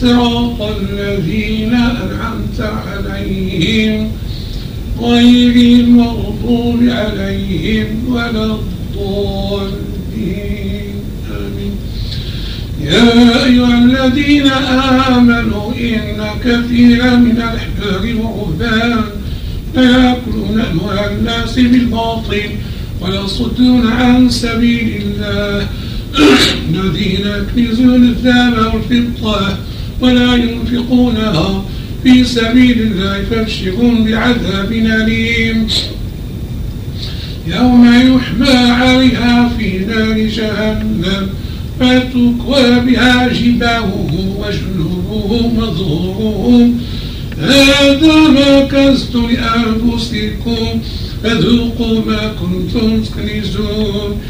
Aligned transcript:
صراط 0.00 0.62
الذين 0.62 1.74
أنعمت 1.74 2.60
عليهم 2.60 4.12
غير 5.00 5.80
المغضوب 5.80 6.78
عليهم 6.82 7.86
ولا 8.08 8.44
الضالين. 8.44 9.84
آمين. 11.30 11.74
يا 12.82 13.44
أيها 13.44 13.78
الذين 13.84 14.46
آمنوا 15.08 15.72
إن 15.72 16.24
كثيرا 16.44 17.14
من 17.16 17.36
الأحبار 17.36 18.16
والرهبان 18.16 19.04
ليأكلون 19.74 20.60
أموال 20.72 21.10
الناس 21.18 21.54
بالباطل 21.54 22.50
ويصدون 23.00 23.86
عن 23.86 24.30
سبيل 24.30 25.02
الله. 25.02 25.68
الذين 26.70 27.26
يكنزون 27.26 28.02
الذهب 28.02 28.74
والفضة 28.74 29.69
ولا 30.00 30.34
ينفقونها 30.34 31.64
في 32.02 32.24
سبيل 32.24 32.80
الله 32.82 33.24
فابشرون 33.30 34.04
بعذاب 34.04 34.72
أليم. 34.72 35.66
يوم 37.46 37.84
يحمى 37.84 38.58
عليها 38.58 39.50
في 39.58 39.78
نار 39.78 40.18
جهنم 40.18 41.28
فتكوى 41.80 42.80
بها 42.80 43.28
جباههم 43.28 44.36
وجنوبهم 44.38 45.58
وظهورهم 45.58 46.80
هذا 47.38 48.28
ما 48.28 48.60
كنزت 48.60 49.14
لأنفسكم 49.14 50.80
فذوقوا 51.24 52.00
ما 52.06 52.32
كنتم 52.40 53.02
تكنزون. 53.02 54.20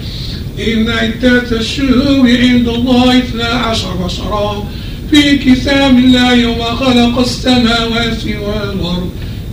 إن 0.69 0.89
عدة 0.89 1.51
الشهور 1.53 2.31
عند 2.31 2.69
الله 2.69 3.19
اثنا 3.19 3.45
عشر 3.45 4.09
شهرا 4.09 4.69
في 5.11 5.39
كتاب 5.39 5.99
الله 5.99 6.35
يوم 6.35 6.63
خلق 6.63 7.19
السماوات 7.19 8.25
والأرض 8.25 9.11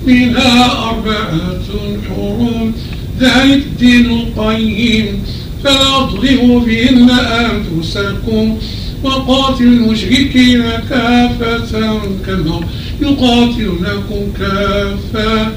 منها 0.07 0.89
أربعة 0.89 1.67
حرم 2.09 2.73
ذلك 3.19 3.63
الدين 3.65 4.05
القيم 4.05 5.23
فلا 5.63 6.07
تظلموا 6.11 6.61
فيهن 6.65 7.09
أنفسكم 7.09 8.57
وقاتلوا 9.03 9.71
المشركين 9.71 10.63
كافة 10.89 11.99
كما 12.25 12.59
يقاتلونكم 13.01 14.31
كافة. 14.39 15.51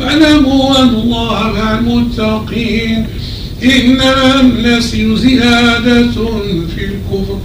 واعلموا 0.00 0.82
أن 0.82 0.88
الله 0.88 1.52
مع 1.52 1.78
المتقين. 1.78 3.06
إنما 3.64 4.40
النسي 4.40 5.16
زيادة 5.16 6.12
في 6.76 6.84
الكفر. 6.84 7.38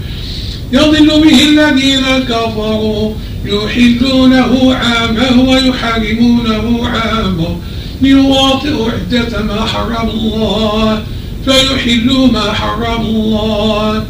يضل 0.74 1.08
به 1.08 1.44
الذين 1.50 2.06
كفروا 2.30 3.14
يحلونه 3.46 4.76
عاما 4.76 5.30
ويحرمونه 5.48 6.88
عاما. 6.88 7.58
ليواطئوا 8.02 8.90
عدة 8.92 9.44
ما 9.44 9.66
حرم 9.66 10.10
الله 10.10 11.04
فيحلوا 11.46 12.28
ما 12.28 12.52
حرم 12.54 13.02
الله. 13.02 14.04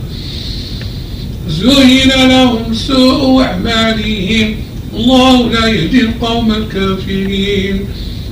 زين 1.50 2.12
لهم 2.30 2.74
سوء 2.74 3.44
أعمالهم 3.44 4.56
الله 4.94 5.50
لا 5.50 5.68
يهدي 5.68 6.02
القوم 6.02 6.52
الكافرين. 6.52 7.86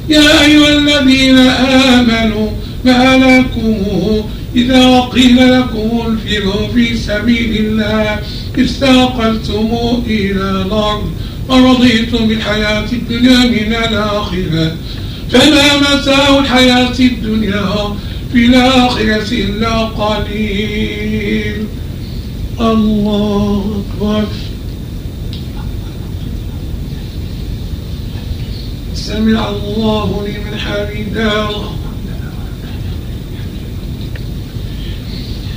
يا 0.10 0.42
أيها 0.46 0.78
الذين 0.78 1.38
آمنوا 1.88 2.50
ما 2.86 3.18
لكم 3.18 3.76
إذا 4.58 5.00
قيل 5.00 5.60
لكم 5.60 6.02
انفروا 6.08 6.68
في 6.74 6.98
سبيل 6.98 7.66
الله 7.66 8.20
استاقلتم 8.58 9.70
إلى 10.08 10.52
الأرض 10.52 11.12
ورضيتم 11.50 12.28
بالحياة 12.28 12.92
الدنيا 12.94 13.38
من 13.38 13.74
الآخرة. 13.74 14.76
فما 15.32 15.78
متاع 15.78 16.40
الحياة 16.40 17.00
الدنيا 17.00 17.96
في 18.34 18.46
الآخرة 18.46 19.32
إلا 19.32 19.80
قليل. 19.80 21.66
الله 22.60 23.84
أكبر. 23.84 24.24
سمع 28.96 29.50
الله 29.50 30.28
لمن 30.28 30.60
حمده. 30.60 31.77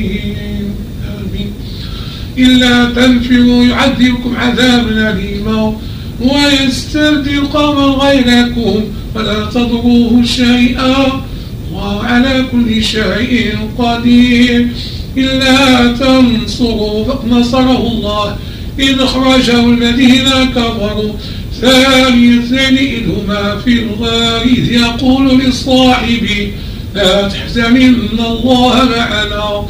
آمين. 1.18 1.50
إلا 2.38 2.84
تنفروا 2.84 3.64
يعذبكم 3.64 4.36
عذابا 4.36 5.10
أليما 5.10 5.76
ويستبدل 6.20 7.46
قوما 7.46 7.86
غيركم 7.86 8.84
ولا 9.14 9.44
تضروه 9.44 10.22
شيئا 10.24 11.22
وعلى 11.74 12.44
كل 12.52 12.82
شيء 12.82 13.58
قدير. 13.78 14.68
إلا 15.16 15.92
تنصروا 15.92 17.04
فقد 17.04 17.28
نصره 17.28 17.86
الله 17.86 18.36
إذ 18.78 19.00
أخرجه 19.00 19.64
الذين 19.64 20.28
كفروا. 20.54 21.12
ثاني 21.60 22.38
اثنين 22.38 23.26
في 23.64 23.82
الغار 23.82 24.42
إذ 24.42 24.72
يقول 24.72 25.38
لصاحبه 25.38 26.52
لا 26.94 27.28
تحزن 27.28 27.76
إن 27.76 28.18
الله 28.18 28.84
معنا 28.84 29.66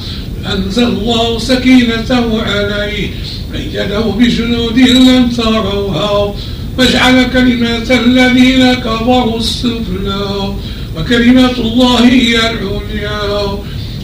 أنزل 0.53 0.83
الله 0.83 1.38
سكينته 1.38 2.43
عليه 2.43 3.09
أيده 3.55 4.00
بجنود 4.00 4.79
لم 4.79 5.29
تروها 5.29 6.35
واجعل 6.79 7.27
كلمة 7.33 7.91
الذين 7.91 8.75
كفروا 8.75 9.39
السفلى 9.39 10.55
وكلمة 10.99 11.53
الله 11.59 12.09
هي 12.09 12.37
العليا. 12.37 13.59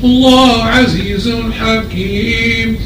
الله 0.05 0.63
عزيز 0.65 1.33
حكيم. 1.61 2.77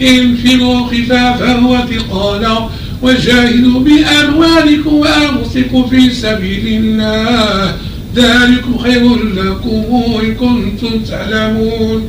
انفروا 0.00 0.86
خفافا 0.86 1.66
وثقالا 1.66 2.68
وجاهدوا 3.02 3.80
بأموالكم 3.80 4.94
وأنفسكم 4.94 5.86
في 5.86 6.10
سبيل 6.10 6.66
الله. 6.66 7.74
ذلكم 8.16 8.78
خير 8.78 9.16
لكم 9.16 9.84
إن 10.22 10.34
كنتم 10.34 11.00
تعلمون. 11.10 12.08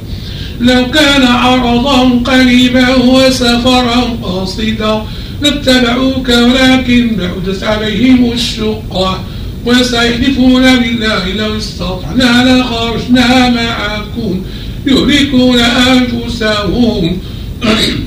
لو 0.60 0.92
كان 0.92 1.24
عرضا 1.24 2.10
قريبا 2.10 2.96
وسفرا 2.96 4.18
قاصدا 4.24 5.04
لاتبعوك 5.42 6.30
ولكن 6.30 7.12
بعدت 7.18 7.64
عليهم 7.64 8.32
الشقة. 8.32 9.24
وسيحلفون 9.66 10.76
بالله 10.80 11.34
لو 11.38 11.58
استطعنا 11.58 12.60
لخرجنا 12.60 13.50
معكم. 13.50 14.42
يهلكون 14.88 15.60
أنفسهم. 15.60 17.18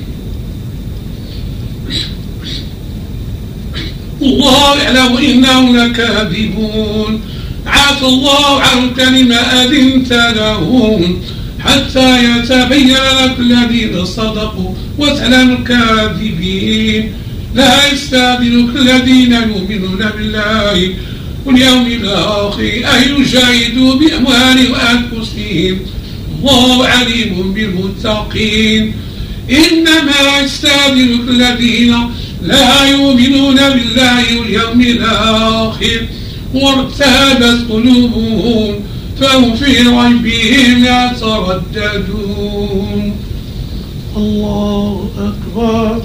الله 4.26 4.82
يعلم 4.82 5.17
إنهم 5.17 5.76
لكاذبون 5.76 7.20
عفى 7.67 8.06
الله 8.06 8.61
عنك 8.61 8.99
لما 9.00 9.64
أذنت 9.64 10.12
لهم 10.37 11.23
حتى 11.61 12.25
يتبين 12.25 12.96
لك 13.20 13.34
الذين 13.38 14.05
صدقوا 14.05 14.75
وتعلم 14.99 15.52
الكاذبين. 15.52 17.12
لا 17.55 17.93
يستاذنك 17.93 18.76
الذين 18.76 19.32
يؤمنون 19.32 20.11
بالله 20.17 20.94
واليوم 21.44 21.87
الآخر 21.87 22.72
أن 22.94 23.02
يجاهدوا 23.20 23.94
بأموالهم 23.94 24.70
وأنفسهم. 24.72 25.76
الله 26.38 26.87
عليم 26.87 27.52
بالمتقين. 27.55 28.94
إنما 29.50 30.20
يستاذنك 30.44 31.29
الذين 31.29 31.94
لا 32.43 32.85
يؤمنون 32.88 33.56
بالله 33.56 34.38
واليوم 34.41 34.81
الآخر 34.81 36.06
وارتابت 36.55 37.71
قلوبهم 37.71 38.75
فهم 39.21 39.55
في 39.55 39.65
ريبهم 39.65 40.85
يترددون 41.65 42.37
الله 44.17 45.11
أكبر. 45.19 46.03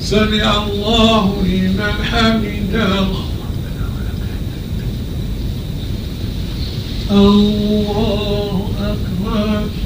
سمع 0.00 0.64
الله 0.66 1.42
لمن 1.46 2.04
حمده. 2.10 3.06
الله 7.10 8.70
أكبر. 8.80 9.81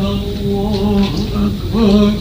الله 0.00 1.04
أكبر. 1.34 2.12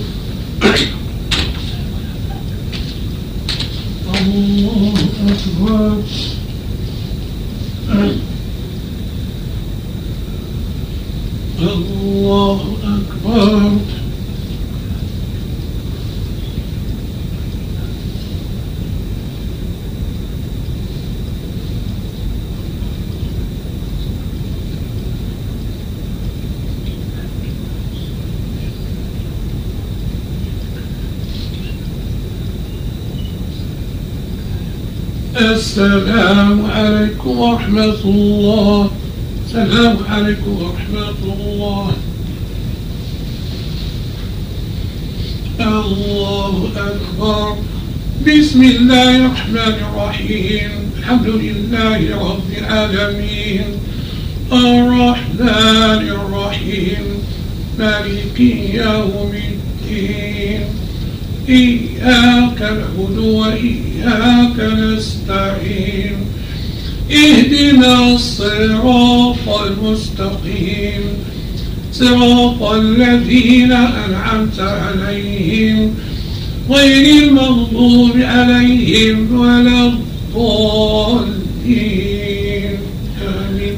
الله 11.62 12.62
أكبر. 12.84 13.72
السلام 35.50 36.66
عليكم 36.72 37.40
ورحمة 37.40 38.02
الله. 38.06 38.92
السلام 39.46 39.98
عليكم 40.10 40.64
ورحمة 40.64 41.20
الله. 41.26 41.92
الله 45.60 46.70
أكبر. 46.78 47.58
بسم 48.28 48.64
الله 48.64 49.26
الرحمن 49.26 49.58
الرحيم. 49.58 50.72
الحمد 51.00 51.28
لله 51.28 52.00
رب 52.30 52.50
العالمين. 52.58 53.66
الرحمن 54.52 56.10
الرحيم. 56.10 57.06
مالك 57.80 58.40
يوم 58.74 59.34
الدين. 59.34 60.79
إياك 61.50 62.62
نعبد 62.62 63.18
وإياك 63.18 64.60
نستعين. 64.60 66.16
اهدنا 67.12 68.14
الصراط 68.14 69.50
المستقيم. 69.66 71.02
صراط 71.94 72.64
الذين 72.64 73.72
أنعمت 73.72 74.60
عليهم. 74.60 75.96
غير 76.70 77.24
المغضوب 77.24 78.18
عليهم 78.18 79.40
ولا 79.40 79.86
الضالين. 79.86 80.80
آمين. 83.22 83.78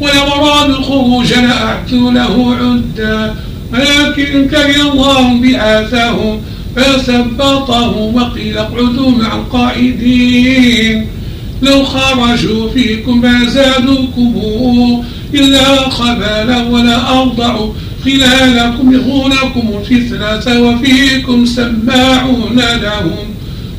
ولو 0.00 0.64
الخروج 0.66 1.32
لأعتوا 1.34 2.10
له 2.10 2.56
عدا 2.56 3.34
ولكن 3.72 4.48
كره 4.48 4.92
الله 4.92 5.40
بعاثهم 5.40 6.40
فثبطهم 6.76 8.14
وقيل 8.14 8.58
اقعدوا 8.58 9.10
مع 9.10 9.34
القائدين 9.34 11.06
لو 11.62 11.84
خرجوا 11.84 12.70
فيكم 12.70 13.20
ما 13.20 13.44
زادوكم 13.44 15.04
إلا 15.34 15.90
خبالا 15.90 16.68
ولا 16.68 17.20
أرضعوا 17.20 17.72
خلالكم 18.04 18.92
يغونكم 18.92 19.70
الفتنة 19.80 20.60
وفيكم 20.60 21.46
سماعون 21.46 22.56
لهم. 22.82 23.34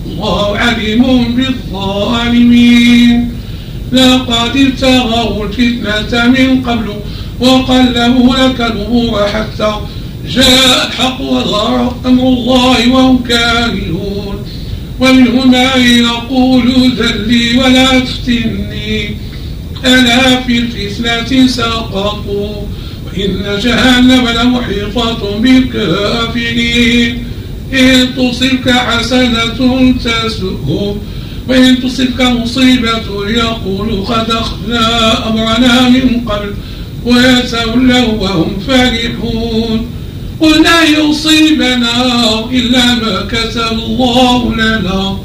الله 0.06 0.58
عليم 0.58 1.24
بالظالمين. 1.36 3.32
لقد 3.92 4.58
ابتغوا 4.58 5.46
الفتنة 5.46 6.28
من 6.28 6.62
قبل 6.62 6.88
وقلبوا 7.40 8.36
لك 8.36 8.62
الأمور 8.62 9.28
حتى 9.28 9.72
جاء 10.26 10.88
الحق 10.88 11.22
وظهر 11.22 11.96
أمر 12.06 12.24
الله 12.24 12.92
وهم 12.92 13.24
كارهون. 13.24 14.46
ومنهم 15.00 15.52
من 15.52 15.82
يقول 15.82 16.92
ذلي 16.98 17.58
ولا 17.58 18.00
تفتني. 18.00 19.16
ألا 19.86 20.42
في 20.42 20.58
الفتنة 20.58 21.48
سقطوا 21.48 22.56
وإن 23.06 23.60
جهنم 23.64 24.28
لمحيطة 24.28 25.40
بالكافرين. 25.40 27.24
إن 27.74 28.08
تصبك 28.18 28.72
حسنة 28.72 29.94
تسؤهم 30.04 30.98
وإن 31.50 31.82
تصبك 31.82 32.22
مصيبة 32.22 33.28
يقول 33.28 34.06
قد 34.06 34.32
أخذنا 34.32 35.28
أمرنا 35.30 35.90
من 35.90 36.22
قبل. 36.26 36.54
ويتولوا 37.06 38.14
وهم 38.20 38.60
فرحون 38.68 39.88
قل 40.42 40.64
لا 40.64 40.84
يصيبنا 40.84 41.96
إلا 42.52 42.96
ما 42.96 43.28
كتب 43.32 43.72
الله 43.72 44.54
لنا. 44.56 45.18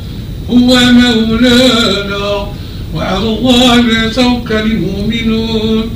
هو 0.51 0.79
مولانا 0.93 2.47
وعلى 2.95 3.29
الله 3.29 4.05
يتوكل 4.05 4.55
المؤمنون. 4.55 5.91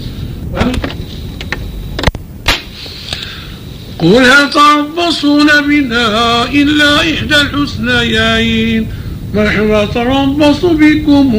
قل 3.98 4.24
هل 4.24 4.50
تربصون 4.50 5.46
بنا 5.68 6.44
إلا 6.44 7.00
إحدى 7.00 7.36
الحسنيين؟ 7.40 8.86
نحن 9.34 9.84
نتربص 9.84 10.64
بكم 10.64 11.34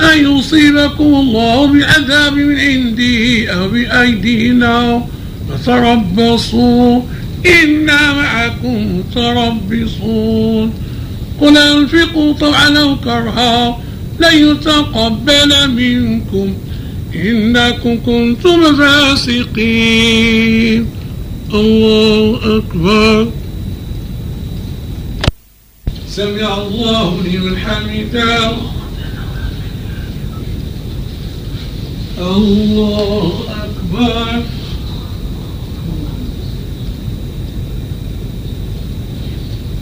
أن 0.00 0.36
يصيبكم 0.36 1.04
الله 1.04 1.66
بعذاب 1.66 2.36
من 2.36 2.60
عنده 2.60 3.52
أو 3.52 3.68
بأيدينا؟ 3.68 5.06
فتربصوا 5.56 7.00
إنا 7.46 8.12
معكم 8.12 8.98
متربصون 8.98 10.72
قل 11.40 11.56
أنفقوا 11.58 12.32
طوعا 12.32 12.78
أو 12.78 12.96
كرها 12.96 13.78
لن 14.20 14.50
يتقبل 14.50 15.70
منكم 15.70 16.54
إنكم 17.14 17.98
كنتم 18.06 18.76
فاسقين 18.76 20.22
الله 21.54 22.58
أكبر 22.58 23.28
سمع 26.08 26.58
الله 26.62 27.20
لمن 27.24 27.56
حمده 27.58 28.52
الله 32.18 33.32
أكبر 33.64 34.42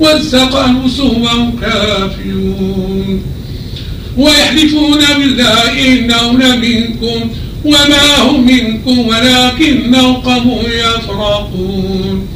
وازق 0.00 0.56
أنفسهم 0.56 1.56
كافرون 1.60 3.22
ويحلفون 4.16 5.00
بالله 5.18 5.86
إنهم 5.86 6.42
لمنكم 6.42 7.30
وما 7.64 8.16
هم 8.22 8.46
منكم 8.46 8.98
ولكنهم 8.98 10.14
قوم 10.14 10.62
يفرقون. 10.66 12.28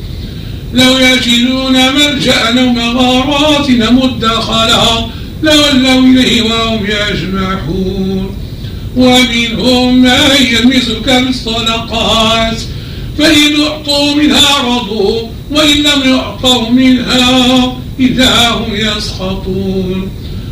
لو 0.74 0.98
يجدون 0.98 1.72
ملجأ 1.72 2.60
أو 2.60 2.68
مغارات 2.68 3.70
مدخلا 3.70 5.06
لولوا 5.42 6.00
إليه 6.00 6.42
وهم 6.42 6.86
يجمعون 6.86 8.36
ومنهم 8.96 10.02
من 10.02 10.10
يلمسك 10.40 11.08
بالصدقات 11.26 12.60
فإن 13.18 13.60
أعطوا 13.62 14.14
منها 14.14 14.58
رضوا 14.64 15.28
وإن 15.52 15.76
لم 15.76 16.14
يعطوا 16.14 16.70
منها 16.70 17.76
إذا 18.00 18.48
هم 18.48 18.74
يسخطون. 18.74 20.10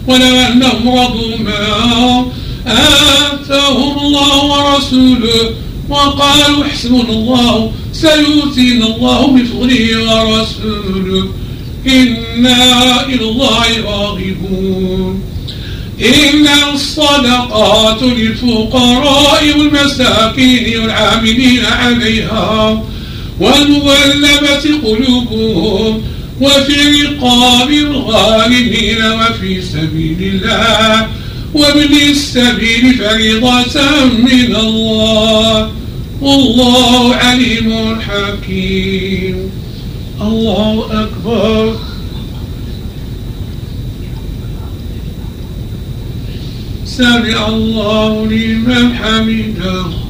ولو 0.08 0.36
أنهم 0.36 0.88
رضوا 0.88 1.36
ما 1.36 2.24
آتاهم 2.66 3.98
الله 3.98 4.44
ورسوله 4.44 5.50
وقالوا 5.88 6.64
حسبنا 6.64 7.10
الله 7.10 7.72
سيؤتينا 7.92 8.86
الله 8.86 9.26
بفضله 9.26 9.84
ورسوله. 10.08 11.28
إنا 11.86 13.06
إلى 13.06 13.24
الله 13.30 13.66
راغبون. 13.84 15.22
إن 16.00 16.48
الصدقات 16.74 18.02
للفقراء 18.02 19.42
والمساكين 19.58 20.80
والعاملين 20.80 21.64
عليها 21.64 22.82
والمغلبة 23.40 24.78
قلوبهم 24.84 26.02
وفي 26.40 27.02
رقاب 27.02 27.70
الغالبين 27.70 29.02
وفي 29.02 29.62
سبيل 29.62 30.18
الله 30.20 31.06
وابن 31.54 31.96
السبيل 32.10 32.94
فريضة 32.94 34.04
من 34.04 34.56
الله. 34.56 35.70
والله 36.20 37.14
عليم 37.14 38.00
حكيم. 38.00 39.50
الله 40.20 40.84
أكبر. 41.02 41.76
سمع 46.86 47.48
الله 47.48 48.26
لمن 48.26 48.94
حمده. 48.94 50.09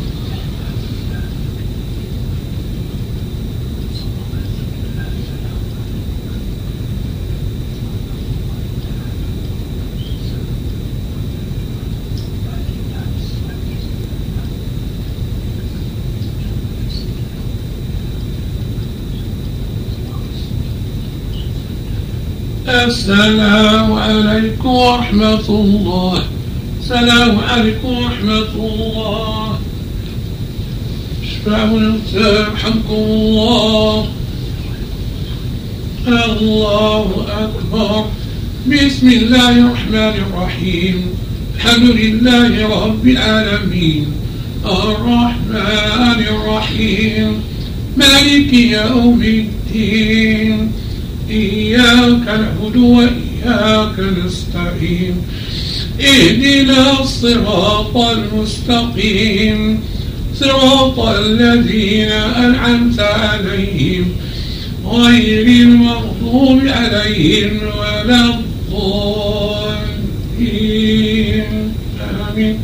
السلام 22.71 23.93
عليكم 23.93 24.69
ورحمة 24.69 25.49
الله. 25.49 26.23
السلام 26.79 27.37
عليكم 27.39 27.87
ورحمة 27.87 28.53
الله. 28.55 29.59
اشفعوا 31.23 31.79
يرحمكم 32.13 32.93
الله. 32.93 34.07
الله 36.07 37.27
أكبر. 37.43 38.05
بسم 38.67 39.07
الله 39.09 39.49
الرحمن 39.49 40.13
الرحيم. 40.23 41.09
الحمد 41.55 41.89
لله 41.89 42.83
رب 42.85 43.07
العالمين. 43.07 44.05
الرحمن 44.65 46.19
الرحيم. 46.27 47.43
مالك 47.97 48.53
يوم 48.53 49.21
الدين. 49.21 50.71
إياك 51.31 52.27
نعبد 52.27 52.75
وإياك 52.75 53.99
نستعين. 53.99 55.15
اهدنا 56.01 56.99
الصراط 56.99 57.97
المستقيم. 57.97 59.79
صراط 60.35 60.99
الذين 60.99 62.11
أنعمت 62.45 62.99
عليهم. 62.99 64.05
غير 64.85 65.47
المغضوب 65.47 66.61
عليهم 66.67 67.59
ولا 67.79 68.25
الضالين. 68.25 69.43
آمين. 72.31 72.59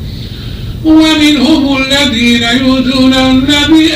ومنهم 0.85 1.77
الذين 1.77 2.43
يؤذون 2.43 3.13
النبي 3.13 3.86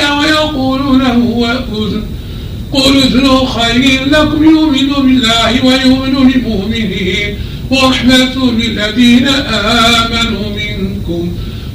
قل 2.72 2.96
اذن 2.96 3.46
خير 3.46 4.00
لكم 4.08 4.44
يؤمن 4.44 4.90
بالله 5.04 5.50
ويؤمن 5.64 6.14
للمؤمنين 6.30 7.30
ورحمة 7.70 8.34
للذين 8.52 9.28
آمنوا 9.28 10.46
منكم 10.60 11.22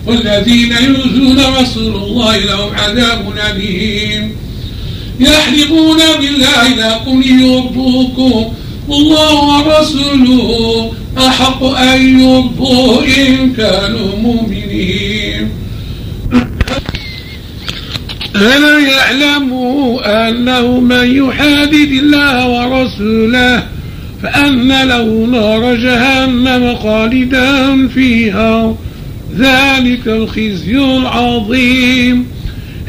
والذين 0.08 0.72
يؤذون 0.72 1.40
رسول 1.62 1.96
الله 1.96 2.38
لهم 2.38 2.70
عذاب 2.76 3.34
أليم. 3.50 4.24
يحلفون 5.20 6.00
بالله 6.20 6.68
لكم 6.88 7.22
ليرضوكم 7.22 8.54
الله 8.90 9.34
ورسوله 9.50 10.92
أحق 11.18 11.64
أن 11.64 12.20
يرضوا 12.20 13.02
إن 13.18 13.54
كانوا 13.54 14.12
مؤمنين. 14.18 15.37
ألا 18.42 18.80
يعلموا 18.80 20.30
أنه 20.30 20.80
من 20.80 21.28
يحادد 21.28 21.92
الله 21.92 22.48
ورسوله 22.48 23.64
فأن 24.24 24.68
له 24.68 25.28
نار 25.32 25.76
جهنم 25.76 26.76
خالدا 26.76 27.88
فيها. 27.88 28.76
ذلك 29.38 30.08
الخزي 30.08 30.78
العظيم. 30.78 32.26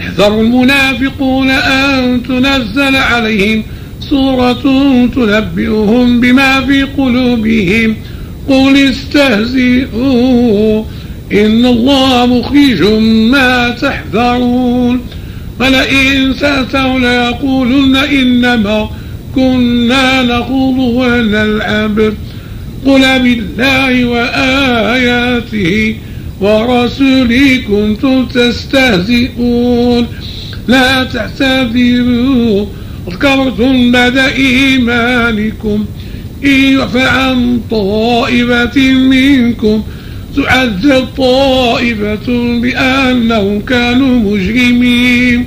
احذر 0.00 0.40
المنافقون 0.40 1.50
أن 1.50 2.23
تنزل 2.28 2.97
عليهم 2.97 3.62
سورة 4.11 4.62
تنبئهم 5.14 6.21
بما 6.21 6.61
في 6.61 6.83
قلوبهم. 6.83 7.97
قل 8.49 8.76
استهزئوا 8.76 10.85
إن 11.33 11.67
الله 11.67 12.26
مخرج 12.26 12.83
ما 13.02 13.71
تحذرون. 13.71 15.00
ولئن 15.61 16.35
سأتوا 16.35 16.99
ليقولن 16.99 17.97
إنما 17.97 18.91
كنا 19.35 20.23
نخوض 20.23 20.79
ونلعب 20.79 21.99
قل 22.87 23.19
بالله 23.19 24.05
وآياته 24.05 25.95
ورسوله 26.41 27.61
كنتم 27.69 28.27
تستهزئون. 28.27 30.07
لا 30.69 31.05
تعتذروا 31.05 32.67
قد 33.07 33.15
كفرتم 33.15 33.93
بعد 33.93 34.19
إيمانكم 34.19 35.85
إن 36.45 36.73
يعفى 36.73 37.03
عن 37.03 37.61
طائفة 37.71 38.79
منكم 38.93 39.83
تعذب 40.42 41.07
طائفة 41.16 42.26
بأنهم 42.61 43.61
كانوا 43.61 44.18
مجرمين 44.18 45.45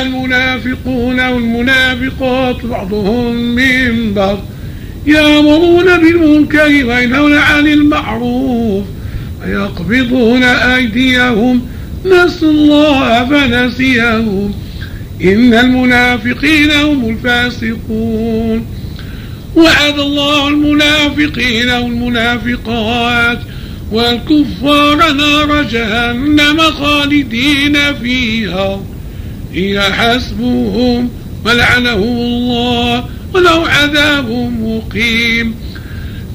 المنافقون 0.00 1.20
والمنافقات 1.20 2.66
بعضهم 2.66 3.34
من 3.34 4.14
بعض 4.14 4.38
يأمرون 5.06 5.84
بالمنكر 5.84 6.86
وينهون 6.86 7.34
عن 7.34 7.66
المعروف 7.66 8.84
ويقبضون 9.44 10.42
أيديهم 10.42 11.62
نسوا 12.06 12.50
الله 12.50 13.24
فنسيهم 13.28 14.54
إن 15.22 15.54
المنافقين 15.54 16.70
هم 16.70 17.10
الفاسقون 17.10 18.66
وعد 19.56 19.98
الله 19.98 20.48
المنافقين 20.48 21.70
والمنافقات 21.70 23.38
والكفار 23.94 25.12
نار 25.12 25.62
جهنم 25.62 26.60
خالدين 26.60 27.76
فيها. 28.02 28.80
هي 29.52 29.80
حسبهم 29.80 31.10
ولعنهم 31.44 32.02
الله 32.02 33.04
ولو 33.34 33.64
عذاب 33.64 34.30
مقيم. 34.60 35.54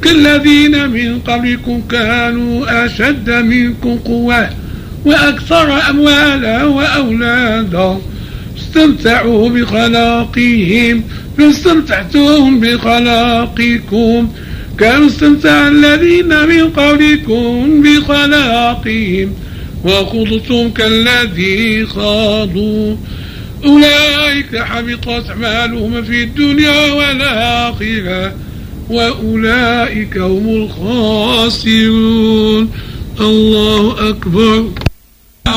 كالذين 0.02 0.90
من 0.90 1.20
قبلكم 1.20 1.82
كانوا 1.92 2.86
أشد 2.86 3.30
منكم 3.30 3.98
قوة 3.98 4.50
وأكثر 5.06 5.90
أموالا 5.90 6.64
وأولادا. 6.64 7.98
استمتعوا 8.60 9.50
بخلاقهم 9.50 11.04
فاستمتعتم 11.38 12.60
بخلاقكم. 12.60 14.30
كما 14.80 15.08
استمتع 15.08 15.68
الذين 15.68 16.48
من 16.48 16.70
قبلكم 16.70 17.82
بخلاقهم 17.82 19.34
وخضتم 19.84 20.70
كالذي 20.70 21.86
خاضوا. 21.86 22.96
أولئك 23.66 24.58
حبطت 24.58 25.30
أعمالهم 25.30 26.04
في 26.04 26.24
الدنيا 26.24 26.92
والآخرة 26.94 28.34
وأولئك 28.90 30.18
هم 30.18 30.50
الخاسرون. 31.60 32.72
الله 33.20 34.10
أكبر. 34.10 34.72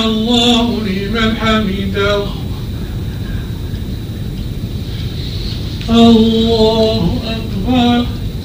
الله 0.04 0.82
لمن 0.86 1.36
حمده. 1.36 2.24
الله 5.90 7.22
أكبر. 7.26 8.06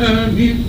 آمين. 0.00 0.64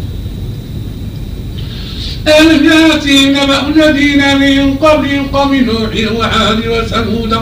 ألم 2.28 2.66
يأتي 2.66 3.30
نبأ 3.30 3.68
الذين 3.68 4.40
من 4.40 4.76
قبل 4.76 5.10
قوم 5.34 5.56
نوح 5.56 6.12
وعاد 6.18 6.68
وثمود 6.68 7.34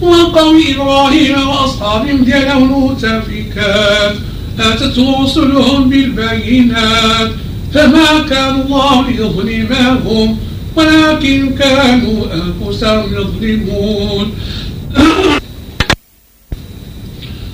وقوم 0.00 0.62
إبراهيم 0.74 1.48
وأصحاب 1.48 2.06
مدين 2.06 2.50
المؤتفكات 2.50 4.14
أتتهم 4.60 5.24
رسلهم 5.24 5.88
بالبينات 5.88 7.30
فما 7.74 8.20
كان 8.30 8.60
الله 8.60 9.10
ليظلمهم 9.10 10.38
ولكن 10.76 11.54
كانوا 11.58 12.26
أنفسهم 12.34 13.04
يظلمون. 13.12 14.32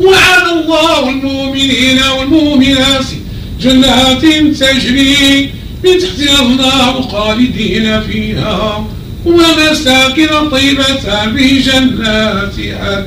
وعد 0.00 0.48
الله 0.48 1.08
المؤمنين 1.10 2.00
والمؤمنات 2.18 3.04
جنات 3.60 4.24
تجري 4.60 5.50
من 5.84 5.98
تحتها 5.98 6.42
النار 6.42 7.02
خالدين 7.02 8.00
فيها 8.00 8.86
ومساكن 9.26 10.50
طيبة 10.50 10.84
في 11.36 11.58
جنات 11.58 12.54
عدن 12.58 13.06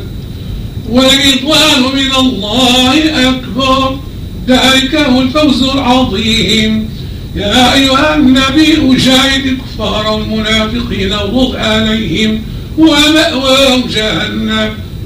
ورضوان 0.90 1.82
من 1.96 2.12
الله 2.20 3.30
أكبر. 3.30 4.00
ذلك 4.48 4.96
هو 4.96 5.22
الفوز 5.22 5.64
العظيم. 5.64 6.90
يا 7.36 7.74
أيها 7.74 8.16
النبي 8.16 8.98
جاهد 8.98 9.46
الكفار 9.46 10.08
والمنافقين 10.08 11.14
واغض 11.14 11.56
عليهم 11.56 12.42
ومأواهم 12.78 13.84
جهنم. 13.96 14.70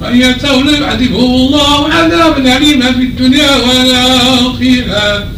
وإن 0.00 0.20
يتولوا 0.22 0.76
يعذبهم 0.76 1.34
الله 1.34 1.88
عذابا 1.88 2.56
أليما 2.56 2.92
في 2.92 3.02
الدنيا 3.02 3.56
والآخرة. 3.56 5.28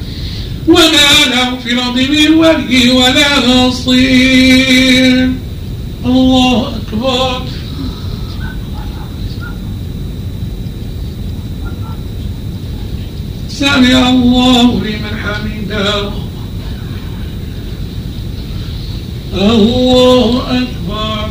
وما 0.69 1.11
له 1.31 1.57
في 1.65 1.73
الأرض 1.73 1.99
من 1.99 2.35
ولي 2.35 2.91
ولا 2.91 3.67
نصير. 3.67 5.31
الله 6.05 6.73
أكبر. 6.77 7.43
سمع 13.49 14.09
الله 14.11 14.63
لمن 14.63 15.15
حمده. 15.23 16.11
الله 19.35 20.43
أكبر. 20.51 21.31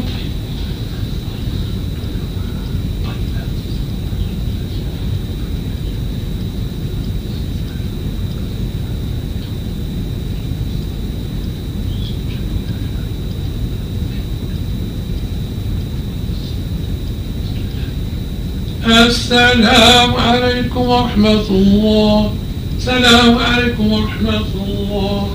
السلام 19.31 20.15
عليكم 20.15 20.79
ورحمة 20.81 21.47
الله. 21.49 22.33
السلام 22.77 23.37
عليكم 23.37 23.91
ورحمة 23.93 24.47
الله. 24.67 25.27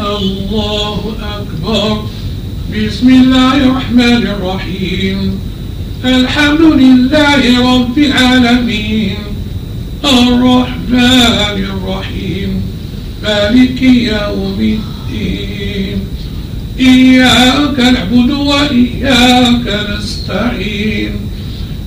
الله 0.00 1.14
أكبر. 1.22 2.02
بسم 2.74 3.08
الله 3.08 3.56
الرحمن 3.56 4.26
الرحيم. 4.26 5.38
الحمد 6.04 6.60
لله 6.60 7.42
رب 7.74 7.98
العالمين. 7.98 9.16
الرحمن 10.04 11.64
الرحيم. 11.64 12.62
مالك 13.22 13.82
يوم 13.82 14.58
الدين. 14.60 15.45
إياك 16.80 17.78
نعبد 17.78 18.30
وإياك 18.30 19.86
نستعين 19.90 21.12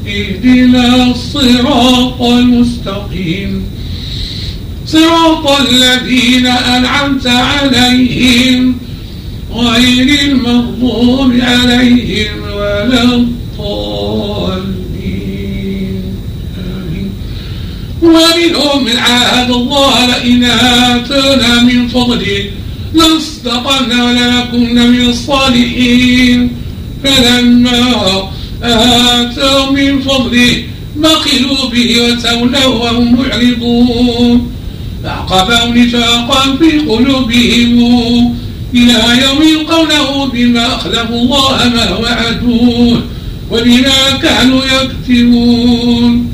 اهدنا 0.08 1.12
الصراط 1.12 2.22
المستقيم. 2.22 3.64
صراط 4.86 5.62
الذين 5.62 6.48
أنعمت 6.48 7.28
عليهم 7.28 8.78
غير 9.56 10.20
المغضوب 10.22 11.34
عليهم 11.42 12.42
ولا 12.56 13.04
الضالين. 13.04 14.80
ومنهم 18.02 18.84
من 18.86 18.98
عاهد 18.98 19.52
الله 19.52 20.06
لئن 20.06 20.44
آتانا 20.44 21.64
من 21.64 21.88
فضله 21.88 22.46
لاصدقنا 23.46 24.04
ولنكن 24.04 24.92
من 24.92 25.10
الصالحين. 25.10 26.50
فلما 27.04 28.30
آتوا 28.64 29.72
من 29.72 30.02
فضله 30.02 30.64
بخلوا 30.96 31.70
به 31.72 32.02
وتولوا 32.02 32.76
وهم 32.76 33.16
معرضون. 33.16 34.52
فعقبوا 35.04 35.74
نفاقا 35.76 36.58
في 36.60 36.80
قلوبهم. 36.80 38.36
إلى 38.76 39.24
يوم 39.24 39.42
يلقونه 39.42 40.26
بما 40.26 40.76
أخلفوا 40.76 41.16
الله 41.16 41.58
ما 41.76 41.98
وعدوه 41.98 43.02
وبما 43.52 44.12
كانوا 44.22 44.62
يكتبون 44.66 46.32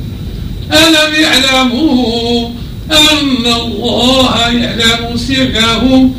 ألم 0.71 1.11
يعلموا 1.21 2.49
أن 2.91 3.45
الله 3.61 4.35
يعلم 4.39 5.17
سرهم 5.17 6.15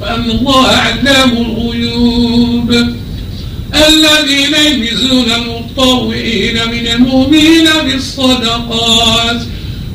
وأن 0.00 0.30
الله 0.30 0.66
علام 0.66 1.30
الغيوب. 1.30 2.94
الذين 3.74 4.54
يلمزون 4.54 5.32
المتطوعين 5.32 6.68
من 6.68 6.86
المؤمنين 6.86 7.68
بالصدقات 7.84 9.42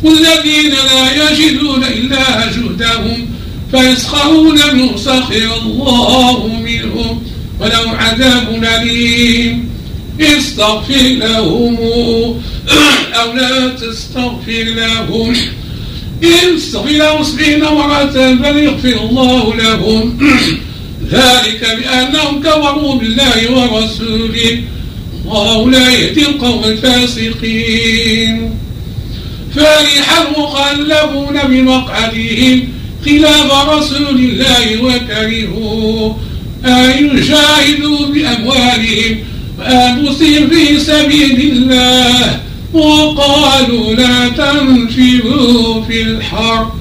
والذين 0.04 0.72
لا 0.72 1.32
يجدون 1.32 1.84
إلا 1.84 2.46
جهدهم 2.46 3.30
فيسخرون 3.72 4.60
منه 4.74 4.98
سخر 4.98 5.58
الله 5.62 6.48
منهم. 6.48 7.24
ولو 7.60 7.90
عذاب 7.90 8.64
أليم. 8.64 9.70
استغفر 10.22 11.02
لهم 11.02 11.78
أو 13.14 13.34
لا 13.34 13.70
تستغفر 13.70 14.64
لهم. 14.64 15.36
إن 16.24 16.56
استغفر 16.56 16.90
لهم 16.90 17.24
سبعين 17.24 17.64
مرة 17.64 18.36
فليغفر 18.44 19.10
الله 19.10 19.56
لهم؟ 19.56 20.18
ذلك 21.12 21.78
بأنهم 21.78 22.42
كفروا 22.44 22.96
بالله 22.96 23.52
ورسوله. 23.52 24.64
الله 25.26 25.72
لا 25.72 25.90
يهدي 25.90 26.22
القوم 26.22 26.64
الفاسقين. 26.64 28.50
فرح 29.56 30.22
المخلفون 30.22 31.40
بمقعدهم 31.50 32.68
خلاف 33.06 33.70
رسول 33.70 34.20
الله 34.20 34.84
وكرهوا 34.84 36.14
أن 36.66 37.18
يجاهدوا 37.18 38.08
بأموالهم 38.08 39.18
وأنفسهم 39.60 40.50
في 40.50 40.80
سبيل 40.80 41.52
الله. 41.52 42.49
وقالوا 42.74 43.94
لا 43.94 44.30
تنفروا 44.30 45.84
في 45.84 46.02
الحر. 46.02 46.72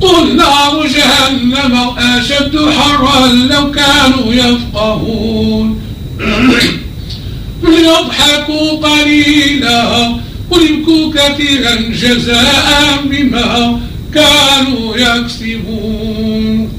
قل 0.00 0.36
نار 0.36 0.86
جهنم 0.86 1.90
أشد 1.98 2.58
حرا 2.70 3.26
لو 3.26 3.70
كانوا 3.70 4.34
يفقهون. 4.34 5.80
ليضحكوا 7.62 8.70
قليلا 8.70 10.16
ويبكوا 10.50 11.12
كثيرا 11.14 11.74
جزاء 11.74 13.00
بما 13.04 13.80
كانوا 14.14 14.96
يكسبون. 14.96 16.72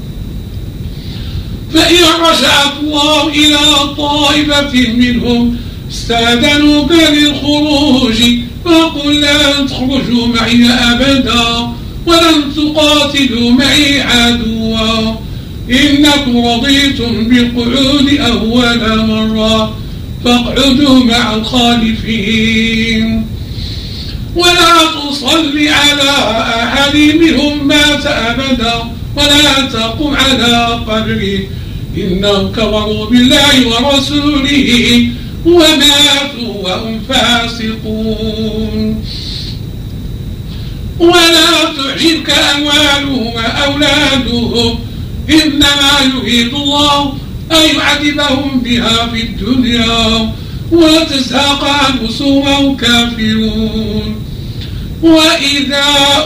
فإن 1.74 2.04
رجعت 2.20 2.72
الله 2.82 3.28
إلى 3.28 3.58
طائفة 3.96 4.92
منهم 4.92 5.56
استاذنوك 5.92 6.92
للخروج 6.92 8.22
فقل 8.64 9.20
لن 9.20 9.66
تخرجوا 9.66 10.26
معي 10.26 10.68
أبدا 10.68 11.72
ولن 12.06 12.54
تقاتلوا 12.56 13.50
معي 13.50 14.00
عدوا. 14.00 15.14
إنكم 15.70 16.46
رضيتم 16.46 17.28
بالقعود 17.28 18.18
أول 18.20 19.06
مرة. 19.06 19.76
فاقعدوا 20.24 21.04
مع 21.04 21.34
الخالفين. 21.34 23.26
ولا 24.36 24.74
تصل 25.10 25.68
على 25.68 26.10
أحد 26.64 26.96
منهم 26.96 27.68
مات 27.68 28.06
أبدا. 28.06 28.74
ولا 29.16 29.66
تقم 29.72 30.14
على 30.16 30.66
قبره. 30.86 31.38
إنهم 31.96 32.52
كفروا 32.52 33.06
بالله 33.06 33.66
ورسوله 33.68 35.08
وماتوا 35.46 36.54
وهم 36.62 37.00
فاسقون. 37.08 39.04
ولا 40.98 41.64
تعجبك 41.76 42.30
أموالهم 42.30 43.26
وأولادهم 43.26 44.78
إنما 45.30 46.14
يريد 46.14 46.54
الله 46.54 47.14
أن 47.52 47.76
يعذبهم 47.76 48.60
بها 48.60 49.06
في 49.06 49.20
الدنيا 49.22 50.32
وتزهق 50.72 51.64
أنفسهم 51.64 52.76
كافرون. 52.76 54.16
وإذا 55.02 55.84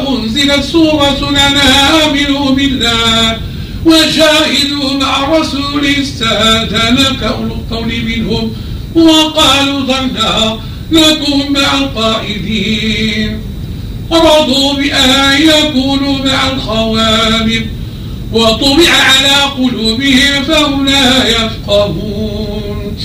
أنزلت 0.08 0.64
سورة 0.64 1.30
لنا 1.30 2.04
آمنوا 2.04 2.50
بالله 2.50 3.38
وشاهدوا 3.86 4.92
مع 5.00 5.24
الرسول 5.24 5.86
استاذنك 5.86 7.22
أولو 7.22 7.54
الطول 7.54 7.92
منهم. 8.04 8.52
وقالوا 8.94 9.80
ظنا 9.80 10.58
لكم 10.90 11.52
مع 11.52 11.78
القائدين. 11.78 13.40
رضوا 14.12 14.74
بأن 14.74 15.42
يكونوا 15.42 16.18
مع 16.18 16.50
الخوامر 16.50 17.66
وطبع 18.32 18.90
على 18.90 19.42
قلوبهم 19.58 20.42
فهم 20.48 20.86
لا 20.86 21.28
يفقهون. 21.28 22.96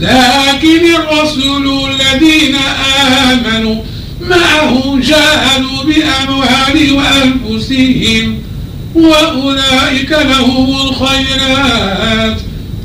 لكن 0.00 0.94
الرسول 0.94 1.90
الذين 1.90 2.56
آمنوا 3.22 3.82
معه 4.20 4.98
جاهدوا 5.02 5.82
بأموال 5.84 6.92
وأنفسهم. 6.92 8.38
وأولئك 8.94 10.10
لهم 10.10 10.88
الخيرات. 10.88 12.40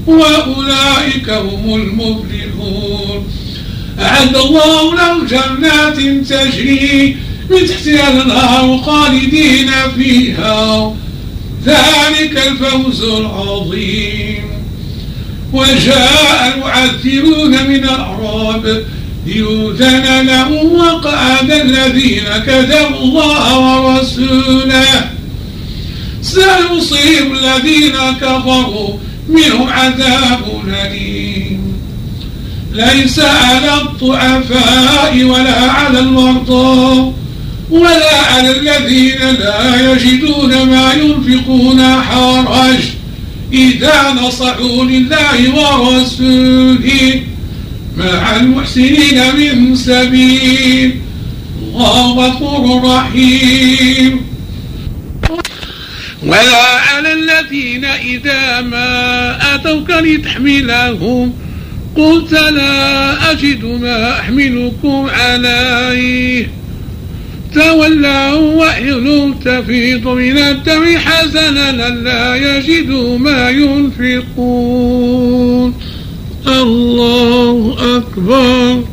وأولئك 0.08 1.30
هم 1.30 1.76
المفلحون. 1.76 3.28
أعد 4.00 4.36
الله 4.36 4.96
له 4.96 5.26
جنات 5.26 5.98
تجري 6.30 7.18
من 7.50 7.68
تحتها 7.68 8.14
الأنهار 8.14 8.78
خالدين 8.78 9.72
فيها. 9.98 10.94
ذلك 11.66 12.48
الفوز 12.48 13.04
العظيم. 13.04 14.44
وجاء 15.54 16.54
المعذرون 16.56 17.52
من 17.52 17.84
الأعراب 17.84 18.84
ليؤذن 19.28 20.28
لهم 20.28 20.76
وقعد 20.76 21.52
الذين 21.52 22.24
كذبوا 22.46 23.00
الله 23.00 23.60
ورسوله. 23.80 25.10
سيصيب 26.22 27.34
الذين 27.34 27.96
كفروا 28.22 28.98
منهم 29.30 29.70
عذاب 29.70 30.42
أليم. 30.68 31.74
ليس 32.74 33.20
على 33.20 33.82
الضعفاء 33.82 35.24
ولا 35.24 35.72
على 35.72 36.00
المرضى 36.00 37.14
ولا 37.70 38.22
على 38.22 38.52
الذين 38.60 39.20
لا 39.40 39.92
يجدون 39.92 40.64
ما 40.64 40.94
ينفقون 40.94 42.02
حرج. 42.02 42.80
إذا 43.54 44.16
نصحوا 44.22 44.86
لله 44.86 45.56
ورسوله 45.56 47.22
مع 47.98 48.36
المحسنين 48.36 49.36
من 49.38 49.76
سبيل. 49.76 51.00
الله 51.62 52.12
غفور 52.12 52.84
رحيم. 52.84 54.22
ولا 56.24 56.66
على 56.80 57.14
الذين 57.14 57.86
إذا 57.86 58.62
ما 58.62 59.56
أتوك 59.56 59.92
لتحملهم 59.92 61.34
قلت 61.96 62.32
لا 62.32 63.32
أجد 63.32 63.66
ما 63.66 64.20
أحملكم 64.20 65.08
عليه 65.10 66.48
تولوا 67.54 68.56
وإن 68.56 69.34
تفيض 69.46 70.08
من 70.08 70.38
الدم 70.38 70.98
حزنا 70.98 71.72
لا 71.90 72.36
يجدوا 72.36 73.18
ما 73.18 73.50
ينفقون. 73.50 75.08
الله 76.48 77.78
أكبر. 77.98 78.84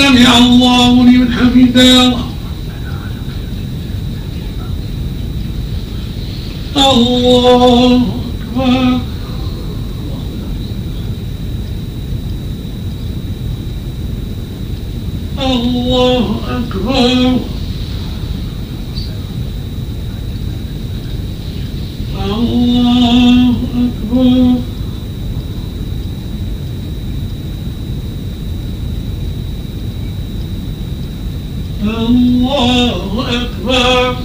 سمع 0.00 0.38
الله 0.38 0.92
لمن 1.04 1.32
حمده. 1.32 2.16
الله 6.76 8.02
أكبر. 8.56 9.00
الله 15.38 16.40
أكبر. 16.48 17.38
الله 22.24 23.54
أكبر. 23.74 24.69
الله 32.08 33.26
أكبر. 33.28 34.16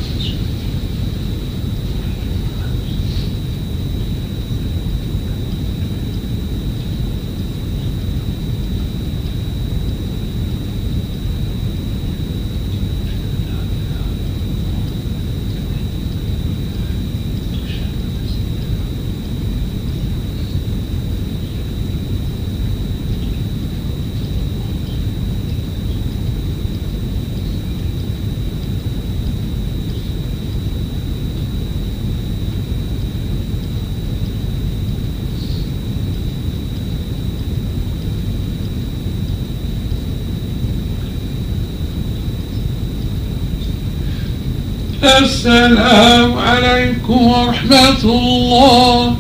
السلام 45.20 46.38
عليكم 46.38 47.28
ورحمة 47.28 48.04
الله. 48.04 49.16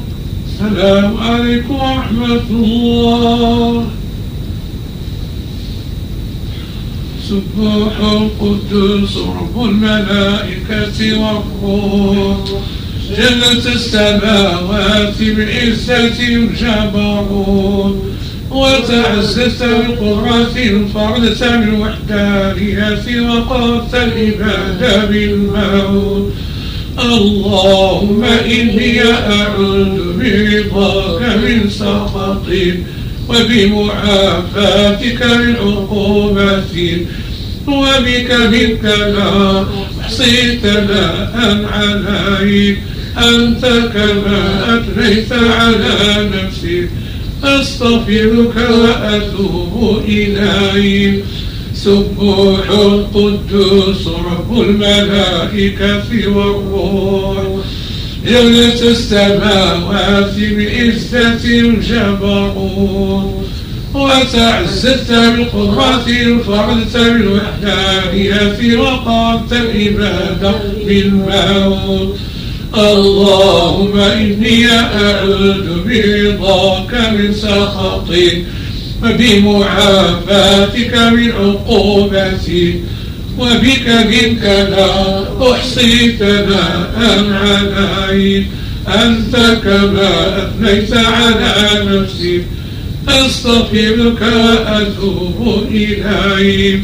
السلام 0.48 1.18
عليكم 1.18 1.76
ورحمة 1.76 2.48
الله. 2.50 3.86
سبوح 7.30 7.94
القدس 8.00 9.18
رب 9.18 9.56
الملائكة 9.64 11.00
والروح. 11.20 12.38
جنة 13.18 13.66
السماوات 13.76 15.18
بعزة 15.22 16.20
الجبروت 16.20 17.98
وتعززت 18.56 19.64
بالقرة 19.64 20.56
الفرد 20.58 21.38
بالوحدانية 21.42 23.06
وقرت 23.30 23.94
العباد 23.94 24.82
بالموت. 25.10 26.34
اللهم 27.00 28.24
إني 28.24 29.02
أعوذ 29.04 29.96
برضاك 30.20 31.22
من 31.44 31.70
سخطك 31.70 32.78
وبمعافاتك 33.30 35.22
من 35.24 35.56
عقوبة 35.56 37.06
وبك 37.68 38.32
منك 38.32 38.84
لا 38.84 39.66
أحصي 40.02 40.36
ثناء 40.64 41.36
عليك. 41.74 42.78
أنت 43.18 43.64
كما 43.94 44.42
أثنيت 44.76 45.32
على 45.34 46.30
نفسك. 46.36 46.90
أستغفرك 47.46 48.56
وأتوب 48.56 50.04
إليك. 50.08 51.24
سبوح 51.74 52.70
القدوس 52.70 54.08
رب 54.08 54.62
الملائكة 54.62 56.28
والروح. 56.28 57.44
جلت 58.28 58.82
السماوات 58.82 60.34
بعزة 60.38 61.44
الجبروت 61.46 63.34
وتعزت 63.94 65.12
بالقدرة 65.12 66.08
الفرد 66.08 66.94
بالوحدانية 66.94 68.78
وقامت 68.80 69.52
العبادة 69.54 70.56
بالموت. 70.86 72.18
اللهم 72.74 74.00
إني 74.00 74.68
أعوذ 74.72 75.68
برضاك 75.86 76.94
من 77.14 77.34
سخطك 77.34 78.44
وبمعافاتك 79.04 80.94
من 80.98 81.32
عقوبتك 81.32 82.76
وبك 83.40 83.88
منك 83.88 84.44
لا 84.44 84.92
أحصي 85.52 86.12
ثناء 86.12 86.96
عليك 87.32 88.46
أنت 88.88 89.36
كما 89.64 90.38
أثنيت 90.38 90.94
على 90.94 91.54
نفسي 91.86 92.44
أستغفرك 93.08 94.22
وأتوب 94.22 95.68
إليك. 95.72 96.82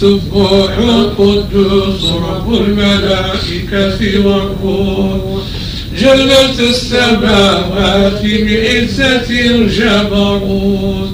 سبوح 0.00 0.72
قدوس 1.18 2.04
رب 2.04 2.54
الملائكة 2.54 4.26
والروح. 4.26 5.42
جلت 5.98 6.60
السماوات 6.60 8.22
بعزة 8.22 9.30
الجبروت. 9.30 11.10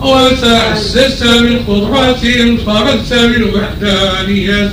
وتعززت 0.00 1.24
بالقدرة 1.24 2.56
فردت 2.66 3.12
بالوحدانية 3.12 4.72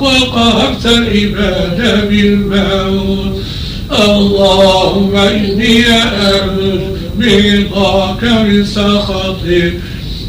وقهرت 0.00 0.86
العباد 0.86 2.08
بالموت. 2.08 3.36
اللهم 3.90 5.16
إني 5.16 5.84
أعوذ 5.90 6.80
برضاك 7.16 8.24
من 8.24 8.64
سخطك. 8.64 9.72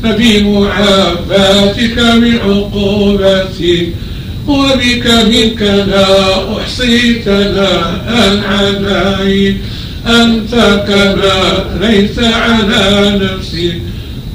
بمعافاتك 0.04 1.98
من 2.00 2.40
عقوبتك 2.40 3.88
وبك 4.48 5.08
منك 5.08 5.62
لا 5.62 6.58
أحصي 6.58 7.22
ثناء 7.26 8.42
عليك 8.46 9.58
أنت 10.08 10.54
كما 10.88 11.66
ليس 11.82 12.20
على 12.20 13.20
نفسك 13.22 13.82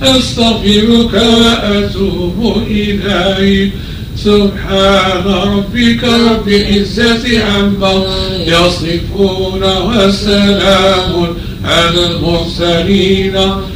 أستغفرك 0.02 1.14
وأتوب 1.14 2.62
إليك. 2.70 3.72
سبحان 4.16 5.24
ربك 5.26 6.04
رب 6.04 6.48
العزة 6.48 7.44
عما 7.44 8.06
يصفون 8.46 9.62
وسلام 9.62 11.36
على 11.64 12.06
المرسلين. 12.06 13.36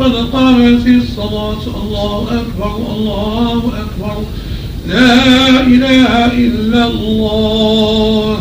قد 0.00 0.12
قامت 0.32 0.86
الصلاة. 0.86 1.64
الله 1.82 2.40
أكبر 2.40 2.76
الله 2.96 3.58
أكبر. 3.58 4.16
لا 4.88 5.60
إله 5.60 6.26
إلا 6.26 6.86
الله. 6.86 8.38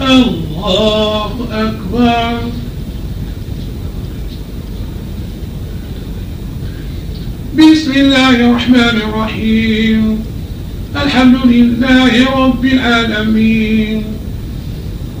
الله 0.00 1.32
أكبر. 1.52 2.38
بسم 7.54 7.92
الله 7.92 8.30
الرحمن 8.30 8.96
الرحيم. 9.06 10.24
الحمد 10.96 11.36
لله 11.46 12.12
رب 12.36 12.64
العالمين. 12.64 14.23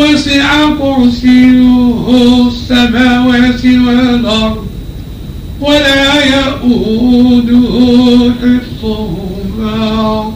وسع 0.00 0.70
كرسيه 0.80 2.48
السماوات 2.48 3.64
والأرض 3.64 4.66
ولا 5.60 6.24
يؤوده 6.24 7.74
حفظهما 8.40 10.32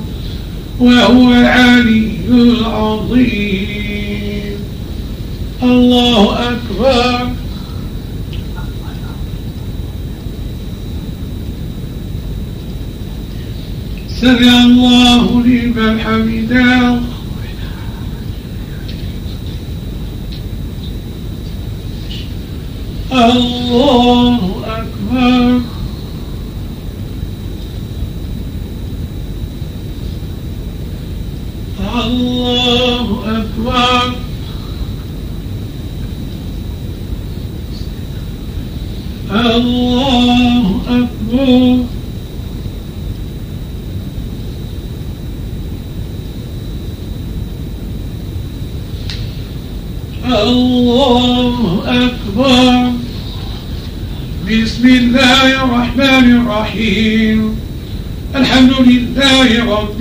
وهو 0.80 1.32
العلي 1.32 2.10
العظيم. 2.28 3.64
الله 5.62 6.38
أكبر. 6.50 7.30
سمع 14.20 14.64
الله 14.64 15.42
لمن 15.46 16.00
حمده. 16.00 17.03
الله 23.14 24.40
أكبر 24.66 25.60
الله 32.04 33.22
أكبر 33.26 34.14
الله 39.30 40.80
أكبر 40.88 41.84
الله 50.24 51.82
أكبر 51.86 52.92
بسم 54.50 54.88
الله 54.88 55.64
الرحمن 55.64 56.26
الرحيم 56.40 57.56
الحمد 58.36 58.72
لله 58.80 59.64
رب 59.64 60.00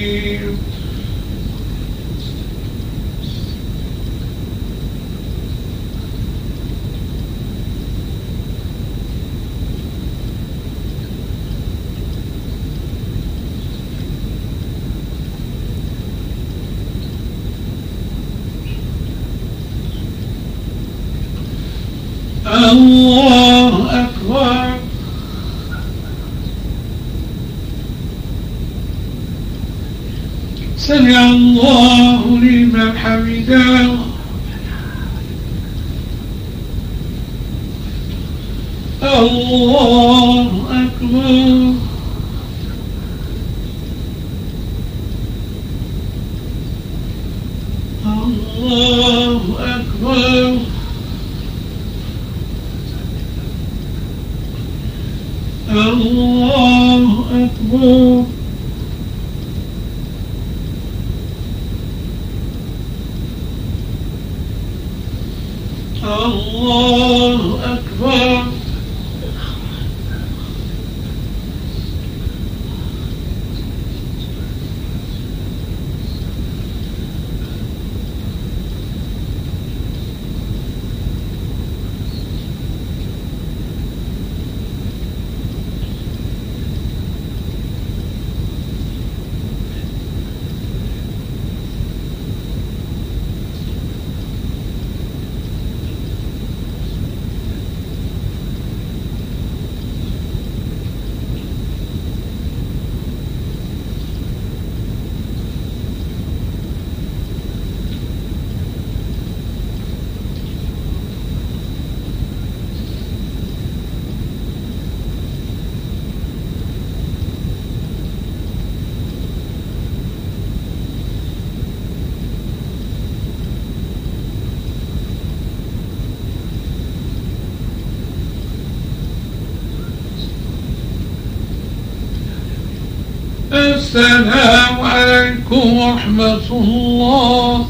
ورحمة 136.21 136.53
الله. 136.53 137.65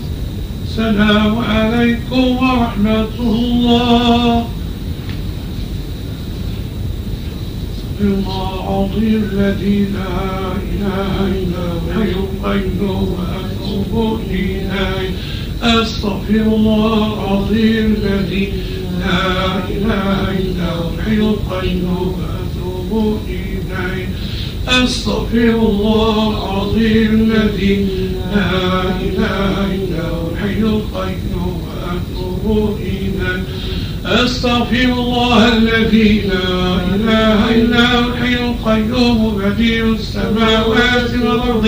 السلام 0.68 1.34
عليكم 1.40 2.24
ورحمة 2.36 3.16
الله. 3.20 4.46
الله 8.02 8.52
العظيم 8.60 9.22
الذي 9.32 9.80
لا 9.96 10.20
إله 10.72 11.14
إلا 11.40 11.66
هو 11.96 12.28
القيوم 12.28 13.08
وأتوب 13.16 14.20
إليه. 14.30 15.10
أستغفر 15.64 16.46
الله 16.60 16.98
العظيم 17.14 17.88
الذي 18.04 18.46
لا 19.00 19.64
إله 19.76 20.16
إلا 20.44 20.68
هو 20.76 21.30
القيوم 21.40 22.16
وأتوب 22.20 23.20
إليه. 23.28 23.51
أستغفر 24.72 25.56
الله 25.70 26.30
العظيم 26.30 27.32
الذي 27.32 27.88
لا 28.36 28.82
إله 28.82 29.76
إلا 29.76 30.10
هو 30.10 30.32
الحي 30.32 30.60
القيوم 30.60 31.62
وأتوب 31.68 32.78
إليه. 32.80 33.44
أستغفر 34.06 34.94
الله 34.94 35.58
الذي 35.58 36.22
لا 36.22 36.76
إله 36.96 37.56
إلا 37.56 37.96
هو 37.96 38.08
الحي 38.08 38.34
القيوم 38.34 39.42
بديع 39.42 39.86
السماوات 39.86 41.12
والأرض 41.24 41.68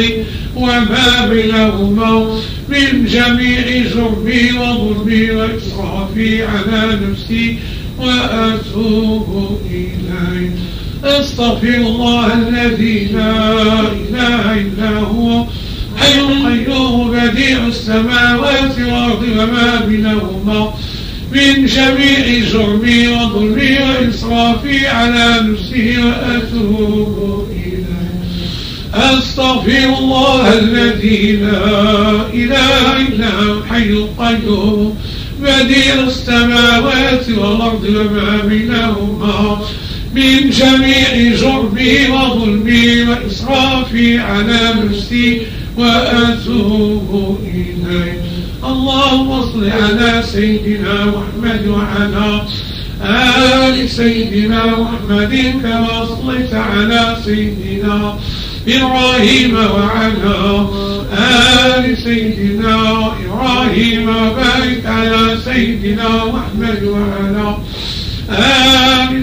وما 0.55 1.27
بينهما 1.29 2.39
من 2.69 3.05
جميع 3.05 3.65
جرمي 3.93 4.51
وظلمي 4.59 5.31
وإسرافي 5.31 6.43
على 6.43 6.99
نفسي. 7.03 7.57
وأتوب 7.99 9.59
إليه. 9.71 10.51
أستغفر 11.03 11.67
الله 11.67 12.33
الذي 12.33 13.09
لا 13.13 13.79
إله 13.79 14.53
إلا 14.53 14.99
هو 14.99 15.45
حي 15.97 16.19
القيوم 16.19 17.11
بديع 17.11 17.67
السماوات 17.67 18.79
والأرض 18.79 19.23
وما 19.23 19.85
بينهما 19.87 20.73
من 21.31 21.65
جميع 21.65 22.49
جرمي 22.51 23.07
وظلمي 23.07 23.77
وإسرافي 23.79 24.87
على 24.87 25.35
نفسه 25.41 25.95
وأتوب 26.05 27.47
إليه. 27.51 27.83
أستغفر 28.93 29.97
الله 29.99 30.53
الذي 30.59 31.31
لا 31.31 32.11
إله 32.33 33.01
إلا 33.01 33.29
هو 33.29 33.53
الحي 33.57 33.89
القيوم 33.89 34.97
بديع 35.41 35.93
السماوات 36.07 37.29
والأرض 37.29 37.83
وما 37.83 38.41
بينهما. 38.47 39.61
من 40.15 40.49
جميع 40.49 41.35
جرمي 41.35 42.09
وظلمي 42.09 43.03
وإسرافي 43.03 44.19
على 44.19 44.73
نفسي 44.83 45.41
وأتوب 45.77 47.39
إليك 47.53 48.19
اللهم 48.63 49.41
صل 49.41 49.69
على 49.69 50.23
سيدنا 50.25 51.05
محمد 51.05 51.67
وعلى 51.67 52.41
آل 53.03 53.89
سيدنا 53.89 54.65
محمد 54.65 55.53
كما 55.63 56.05
صليت 56.05 56.53
على 56.53 57.17
سيدنا 57.25 58.17
إبراهيم 58.67 59.55
وعلى 59.55 60.67
آل 61.17 61.97
سيدنا 61.97 63.11
إبراهيم 63.25 64.05
بارك 64.05 64.81
على 64.85 65.37
سيدنا 65.45 66.09
محمد 66.25 66.83
وعلى 66.83 67.57
آل 68.29 69.22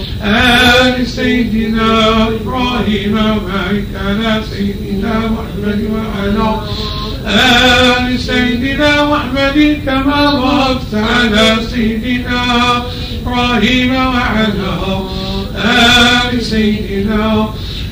سيدنا 1.05 2.27
إبراهيم 2.27 3.13
وبارك 3.13 3.87
على 4.05 4.41
سيدنا 4.51 5.19
محمد 5.19 5.81
وعلى. 5.93 6.61
آل 7.27 8.19
سيدنا 8.19 9.05
محمد 9.05 9.81
كما 9.85 10.21
باركت 10.35 10.93
على 10.93 11.55
سيدنا 11.71 12.43
إبراهيم 13.21 13.95
وعلى. 13.95 14.73
آل 15.55 16.41
سيدنا 16.45 17.49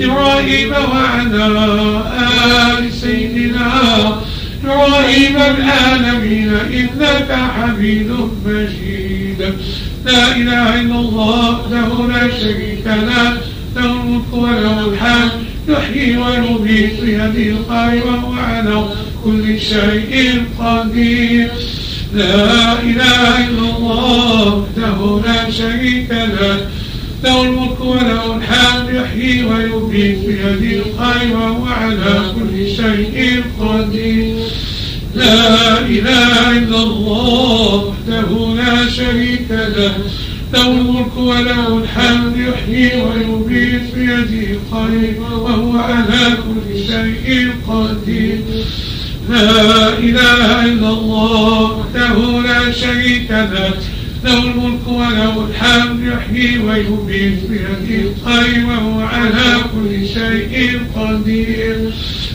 إبراهيم 0.00 0.72
وعلى 0.72 1.46
آل 2.78 2.92
سيدنا 2.92 3.66
إبراهيم 4.64 5.36
العالمين 5.36 6.50
إنك 6.54 7.38
حميد 7.56 8.10
مجيد. 8.46 9.40
لا 10.04 10.36
إله 10.36 10.80
إلا 10.80 10.98
الله 10.98 11.60
له 11.70 12.08
لا 12.08 12.30
شريك 12.40 12.86
له 12.86 13.36
له 13.76 13.92
الملك 13.92 14.32
وله 14.32 14.88
الحمد 14.88 15.30
يحيي 15.68 16.16
ويميت 16.16 17.00
بيده 17.00 17.50
القائمة 17.56 18.28
وعلى 18.28 18.88
كل 19.24 19.60
شيء 19.60 20.44
قدير. 20.58 21.48
لا 22.14 22.72
إله 22.72 23.48
إلا 23.48 23.76
الله 23.76 24.54
وحده 24.54 25.20
لا 25.26 25.50
شريك 25.50 26.10
له 26.10 26.66
له 27.26 27.42
الملك 27.42 27.80
وله 27.80 28.36
الحمد 28.36 28.94
يحيي 28.94 29.44
ويميت 29.44 30.18
بيده 30.26 30.82
الخير 30.86 31.36
وهو 31.36 31.64
على 31.66 32.22
كل 32.34 32.70
شيء 32.76 33.42
قدير. 33.60 34.36
لا 35.14 35.78
إله 35.80 36.50
إلا 36.58 36.82
الله 36.82 37.74
وحده 37.84 38.30
لا 38.62 38.90
شريك 38.90 39.46
له 39.50 39.92
له 40.52 40.66
الملك 40.70 41.16
وله 41.16 41.78
الحمد 41.78 42.36
يحيي 42.36 43.02
ويميت 43.02 43.94
بيده 43.94 44.46
الخير 44.56 45.20
وهو 45.20 45.78
على 45.78 46.24
كل 46.46 46.78
شيء 46.86 47.50
قدير. 47.68 48.38
لا 49.30 49.88
إله 49.98 50.64
إلا 50.64 50.88
الله 50.88 51.62
وحده 51.62 52.40
لا 52.48 52.72
شريك 52.72 53.30
له 53.30 53.74
له 54.26 54.42
الملك 54.42 54.88
وله 54.88 55.46
الحمد 55.48 56.00
يحيي 56.00 56.58
ويميت 56.58 57.38
بيده 57.48 58.10
الخير 58.10 58.66
وهو 58.66 59.00
على 59.00 59.56
كل 59.74 60.08
شيء 60.08 60.80
قدير. 60.96 61.92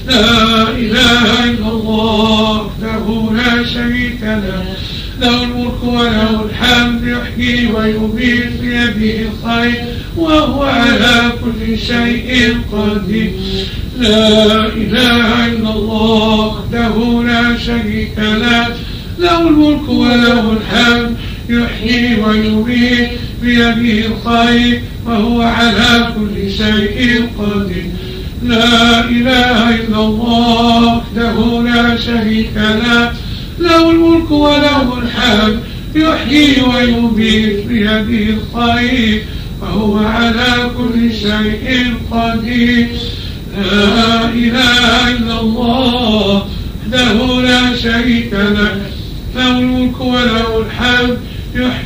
لا 0.07 0.69
إله 0.69 1.43
إلا 1.43 1.67
الله 1.67 2.61
وحده 2.61 3.31
لا 3.33 3.65
شريك 3.65 4.21
له 4.21 4.75
له 5.19 5.43
الملك 5.43 5.83
وله 5.83 6.45
الحمد 6.45 7.03
يحيي 7.07 7.71
ويميت 7.71 8.51
بيده 8.61 9.29
الخير 9.29 9.83
وهو 10.17 10.63
على 10.63 11.31
كل 11.43 11.77
شيء 11.77 12.57
قدير. 12.71 13.31
لا 13.99 14.65
إله 14.65 15.45
إلا 15.45 15.69
الله 15.69 16.47
وحده 16.47 17.23
لا 17.23 17.57
شريك 17.57 18.17
له 18.17 18.67
له 19.19 19.41
الملك 19.47 19.89
وله 19.89 20.57
الحمد 20.57 21.10
يحيي 21.51 22.21
ويميت 22.21 23.09
بيده 23.41 24.07
الخير 24.07 24.81
وهو 25.05 25.41
على 25.41 26.13
كل 26.15 26.51
شيء 26.51 27.29
قدير. 27.39 27.85
لا 28.43 28.99
إله 28.99 29.69
إلا 29.69 29.99
الله 29.99 30.97
وحده 30.97 31.63
لا 31.63 31.97
شريك 31.97 32.55
له 32.55 33.11
له 33.59 33.91
الملك 33.91 34.31
وله 34.31 34.99
الحمد 35.03 35.59
يحيي 35.95 36.61
ويميت 36.61 37.67
بيده 37.67 38.35
الخير 38.37 39.23
وهو 39.61 39.97
على 39.97 40.71
كل 40.77 41.13
شيء 41.13 41.93
قدير. 42.11 42.87
لا 43.57 44.25
إله 44.25 45.11
إلا 45.11 45.39
الله 45.41 46.45
وحده 46.87 47.41
لا 47.41 47.75
شريك 47.75 48.33
له 48.33 48.81
له 49.35 49.59
الملك 49.59 50.01
وله 50.01 50.65
الحمد 50.65 51.17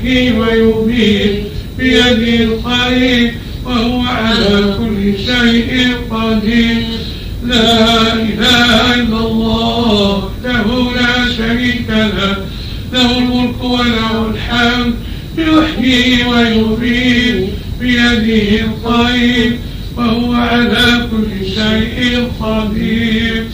يحيي 0.05 0.31
ويميت 0.39 1.43
بيده 1.77 2.43
الخير 2.43 3.33
وهو 3.65 4.01
على 4.01 4.75
كل 4.77 5.13
شيء 5.25 5.91
قدير 6.11 6.83
لا 7.43 8.13
إله 8.13 8.93
إلا 8.95 9.17
الله 9.17 10.17
وحده 10.17 10.91
لا 10.95 11.33
شريك 11.37 11.85
له 11.89 12.37
له 12.93 13.17
الملك 13.17 13.63
وله 13.63 14.29
الحمد 14.29 14.93
يحيي 15.37 16.23
ويميت 16.27 17.49
بيده 17.79 18.65
الخير 18.65 19.57
وهو 19.97 20.33
على 20.33 21.07
كل 21.11 21.45
شيء 21.55 22.27
قدير 22.41 23.45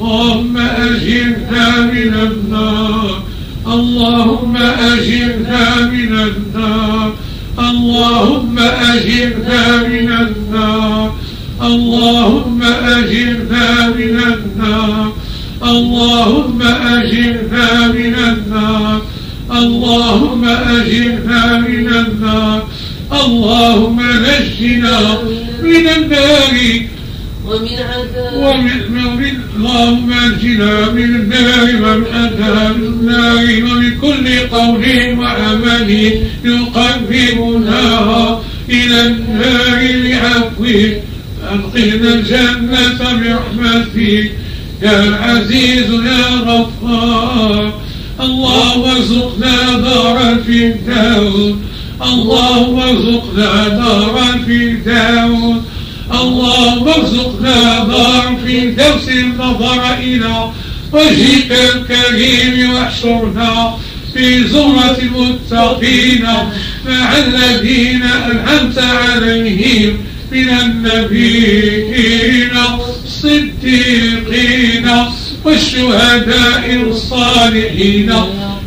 اللهم 0.00 0.56
أجرنا 0.58 1.80
من 1.80 2.14
النار 2.14 3.22
اللهم 4.32 4.56
أجرنا 4.56 5.86
من 5.92 6.12
النار. 6.12 7.12
اللهم 7.58 8.58
أجرنا 8.58 9.88
من 9.88 10.12
النار 10.12 11.14
اللهم 11.62 12.62
أجرنا 12.62 13.88
من 13.88 14.18
النار 14.18 15.12
اللهم 15.62 16.62
أجرنا 16.62 17.88
من 17.88 18.14
النار 18.14 19.02
اللهم 19.50 20.44
أجرنا 20.44 21.58
من 21.58 21.88
النار 21.88 22.68
اللهم 23.12 24.00
نجنا 24.00 24.98
من 25.62 25.88
النار 25.88 26.82
ومن 27.46 27.68
عذاب 27.90 28.34
ومن 28.34 29.06
ومن 29.06 29.36
اللهم 29.56 30.12
انجنا 30.12 30.90
من 30.90 31.04
النار 31.04 31.68
ومن 31.82 32.04
عذاب 32.14 32.76
النار 32.76 33.44
ومن 33.44 33.98
كل 34.00 34.38
قول 34.56 34.84
وعمل 35.18 35.90
يقربنا 36.44 38.40
إلى 38.70 39.06
النار 39.06 39.80
بعفوك 40.02 41.02
أدخلنا 41.52 42.14
الجنة 42.14 42.98
برحمتك 42.98 44.32
يا 44.82 45.18
عزيز 45.22 45.90
يا 45.90 46.26
غفار 46.46 47.72
اللهم 48.20 48.84
ارزقنا 48.90 49.78
دارا 49.78 50.34
في 50.46 50.66
الدار 50.66 51.56
اللهم 52.02 52.78
ارزقنا 52.80 53.68
دارا 53.68 54.38
في 54.46 54.56
الدار 54.64 55.60
اللهم 56.20 56.88
ارزقنا 56.88 57.84
دار 57.84 58.36
في 58.46 58.58
الفردوس 58.58 59.08
النظر 59.08 59.94
إلى 59.98 60.50
وجهك 60.92 61.50
الكريم 61.74 62.74
واحشرنا. 62.74 63.74
في 64.14 64.48
زمرة 64.48 64.98
المتقين 65.02 66.26
مع 66.88 67.18
الذين 67.18 68.02
أنعمت 68.02 68.78
عليهم 68.78 69.98
من 70.32 70.48
النبيين 70.48 72.50
الصديقين 73.04 74.88
والشهداء 75.44 76.82
الصالحين. 76.88 78.12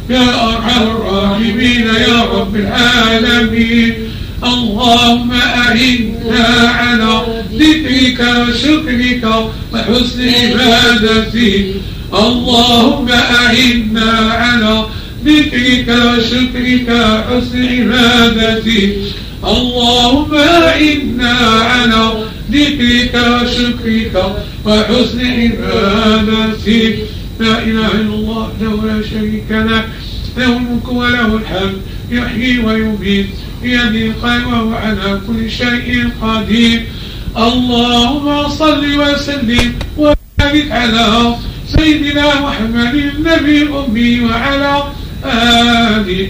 يا 0.10 0.50
أرحم 0.50 0.82
الراحمين 0.82 1.88
يا 1.88 2.24
رب 2.24 2.56
العالمين. 2.56 3.94
اللهم 4.44 5.32
أعنا 5.32 6.70
على 6.70 7.44
ذكرك 7.54 8.20
وشكرك 8.20 9.26
وحسن 9.74 10.30
عبادتك. 10.30 11.66
اللهم 12.14 13.10
أعنا 13.10 14.32
على 14.32 14.86
ذكرك 15.26 15.88
وشكرك 15.90 16.88
وحسن 16.90 17.92
عبادتك 17.94 18.94
اللهم 19.44 20.32
أعنا 20.36 21.34
على 21.72 22.04
ذكرك 22.52 23.14
وشكرك 23.32 24.16
وحسن 24.66 25.22
عبادتك 25.42 26.96
لا 27.40 27.64
إله 27.64 27.92
إلا 27.92 28.16
الله 28.16 28.50
له 28.62 28.74
لا 28.86 28.98
شريك 29.12 29.50
له 29.50 29.84
له 30.38 30.58
الملك 30.58 30.88
وله 30.88 31.36
الحمد 31.36 31.78
يحيي 32.12 32.60
ويميت 32.60 33.28
بيده 33.64 34.06
الخير 34.12 34.48
وهو 34.48 34.74
على 34.74 35.22
كل 35.28 35.52
شيء 35.52 36.10
قدير. 36.22 36.84
اللهم 37.38 38.50
صل 38.50 38.84
وسلم 39.00 39.74
وبارك 39.98 40.68
على 40.72 41.36
سيدنا 41.68 42.40
محمد 42.42 42.96
النبي 42.96 43.62
الأمي 43.62 44.22
وعلى 44.22 44.84
آله 45.26 46.28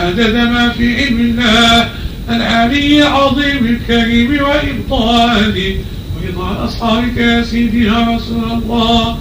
عدد 0.00 0.34
ما 0.34 0.68
في 0.68 0.96
علم 0.96 1.20
الله. 1.20 1.88
العلي 2.30 3.02
العظيم 3.02 3.66
الكريم 3.66 4.38
وإبطاله 4.42 5.76
وإضاء 6.16 6.64
أصحابك 6.64 7.16
يا 7.16 7.42
سيدي 7.42 7.84
يا 7.84 8.16
رسول 8.16 8.44
الله. 8.52 9.18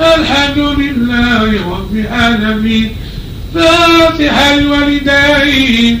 الحمد 0.00 0.58
لله 0.58 1.70
رب 1.70 1.96
العالمين. 1.96 2.90
فاتحة 3.54 4.54
الوالدين. 4.54 5.98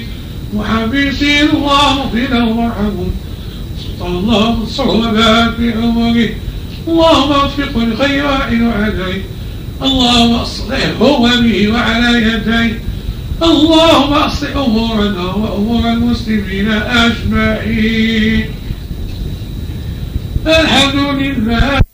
محبسين 0.54 1.48
الله 1.52 2.10
في 2.12 2.26
له 2.26 2.44
وارحمه 2.44 3.06
سلطان 3.82 4.12
الله 4.16 4.62
الصعوبات 4.62 5.54
في 5.56 5.72
عمره 5.72 6.28
اللهم 6.88 7.30
وفقه 7.30 7.82
الخيرات 7.82 8.50
وعليه. 8.52 9.22
اللهم 9.84 10.34
اصلحه 10.34 11.02
وبه 11.02 11.68
وعلى 11.68 12.10
يديه 12.22 12.78
اللهم 13.42 14.12
اصلح 14.12 14.56
أمورنا 14.56 15.24
وأمور 15.34 15.92
المسلمين 15.92 16.68
أجمعين. 16.72 18.44
الحمد 20.46 20.94
لله. 21.20 21.93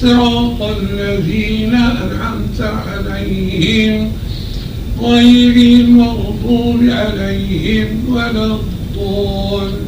صراط 0.00 0.62
الذين 0.62 1.74
أنعمت 1.74 2.60
عليهم 2.60 4.12
غير 5.02 5.80
المغضوب 5.80 6.80
عليهم 6.82 7.86
ولا 8.08 8.46
الضالين. 8.46 9.84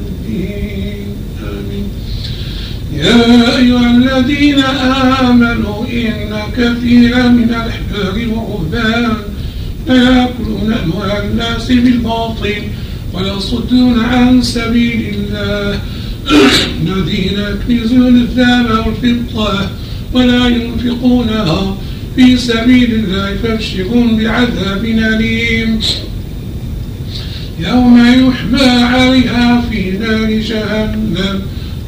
آمين. 1.43 1.89
يا 2.95 3.57
أيها 3.57 3.91
الذين 3.97 4.59
آمنوا 5.21 5.87
إن 5.87 6.37
كثيرا 6.57 7.29
من 7.29 7.49
الأحبار 7.49 8.29
والرهبان 8.29 9.17
ليأكلون 9.89 10.75
أموال 10.85 11.25
الناس 11.31 11.69
بالباطل 11.69 12.63
ويصدون 13.15 14.01
عن 14.01 14.43
سبيل 14.43 15.15
الله. 15.15 15.81
الذين 16.83 17.39
يكنزون 17.39 18.17
الذهب 18.17 18.87
والفضة 18.87 19.82
ولا 20.15 20.49
ينفقونها 20.49 21.77
في 22.17 22.37
سبيل 22.37 22.95
الله 22.95 23.37
فابشرون 23.43 24.17
بعذاب 24.17 24.85
أليم. 24.85 25.81
يوم 27.61 27.99
يحمى 27.99 28.71
عليها 28.71 29.65
في 29.71 29.91
نار 29.91 30.31
جهنم 30.31 31.43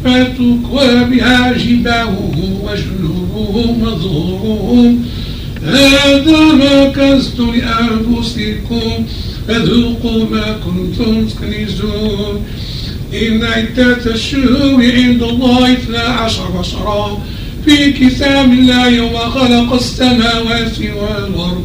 فتكوى 0.05 1.05
بها 1.05 1.53
جباههم 1.53 2.61
وجنوبهم 2.62 3.83
وظهورهم 3.83 5.05
هذا 5.64 6.53
ما 6.53 6.89
كنزت 6.89 7.41
لأنفسكم 7.41 9.07
فذوقوا 9.49 10.25
ما 10.31 10.57
كنتم 10.64 11.27
تكنزون. 11.27 12.45
إن 13.22 13.45
عدة 13.45 14.14
الشهور 14.14 14.85
عند 14.93 15.22
الله 15.22 15.72
اثنا 15.72 15.99
عشر 15.99 16.62
شهرا 16.62 17.22
في 17.64 17.92
كتاب 17.92 18.52
الله 18.52 18.88
يوم 18.88 19.16
خلق 19.16 19.72
السماوات 19.72 20.78
والأرض 20.78 21.64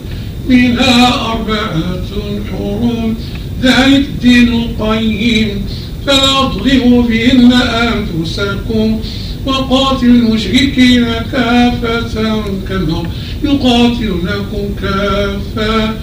منها 0.50 1.32
أربعة 1.32 2.10
حرم 2.52 3.16
ذلك 3.64 3.96
الدين 3.96 4.54
القيم. 4.54 5.66
فلا 6.08 6.50
تظلموا 6.54 7.04
فيهن 7.04 7.54
أنفسكم 7.54 9.00
وقاتلوا 9.46 10.16
المشركين 10.16 11.06
كافة 11.32 12.42
كما 12.70 13.04
يقاتلونكم 13.44 14.64
كافة. 14.82 15.94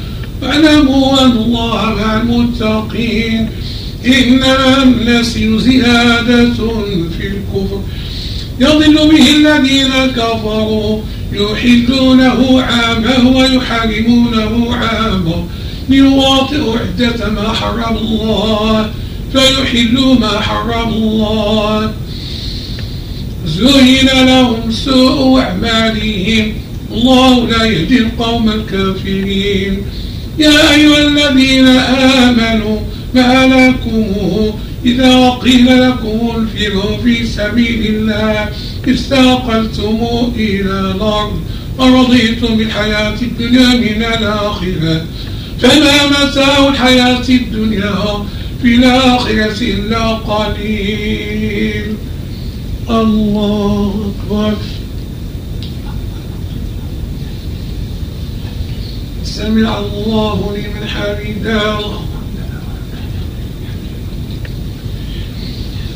واعلموا 0.42 1.24
أن 1.24 1.30
الله 1.30 1.94
مع 1.94 2.20
المتقين. 2.20 3.48
إنما 4.06 4.82
النسي 4.82 5.58
زيادة 5.58 6.54
في 7.18 7.26
الكفر. 7.26 7.80
يضل 8.60 8.94
به 8.94 9.36
الذين 9.36 9.92
كفروا 10.16 11.00
يحلونه 11.32 12.62
عاما 12.62 13.16
ويحرمونه 13.36 14.74
عاما. 14.74 15.44
ليواطئوا 15.88 16.76
عدة 16.78 17.30
ما 17.30 17.52
حرم 17.52 17.96
الله 17.96 18.90
فيحلوا 19.32 20.14
ما 20.14 20.40
حرم 20.40 20.88
الله. 20.88 21.92
زين 23.46 24.08
لهم 24.26 24.70
سوء 24.70 25.40
أعمالهم 25.40 26.52
الله 26.92 27.48
لا 27.48 27.64
يهدي 27.64 27.98
القوم 27.98 28.48
الكافرين. 28.48 29.82
يا 30.38 30.74
أيها 30.74 30.98
الذين 30.98 31.68
آمنوا 32.18 32.78
ما 33.14 33.46
لكم 33.46 34.04
إذا 34.86 35.30
قيل 35.30 35.88
لكم 35.88 36.30
انفروا 36.36 36.96
في 37.04 37.26
سبيل 37.26 37.86
الله 37.86 38.48
استاقلتم 38.88 39.98
إلى 40.36 40.80
الأرض 40.80 41.40
ورضيتم 41.78 42.56
بالحياة 42.56 43.18
الدنيا 43.22 43.68
من 43.68 44.04
الآخرة. 44.04 45.06
فما 45.60 46.06
متاع 46.06 46.68
الحياة 46.68 47.28
الدنيا 47.28 48.26
في 48.62 48.74
الآخرة 48.74 49.60
إلا 49.60 50.08
قليل. 50.08 51.94
الله 52.90 54.12
أكبر. 54.12 54.54
سمع 59.24 59.78
الله 59.78 60.56
لمن 60.56 60.88
حمده. 60.88 62.05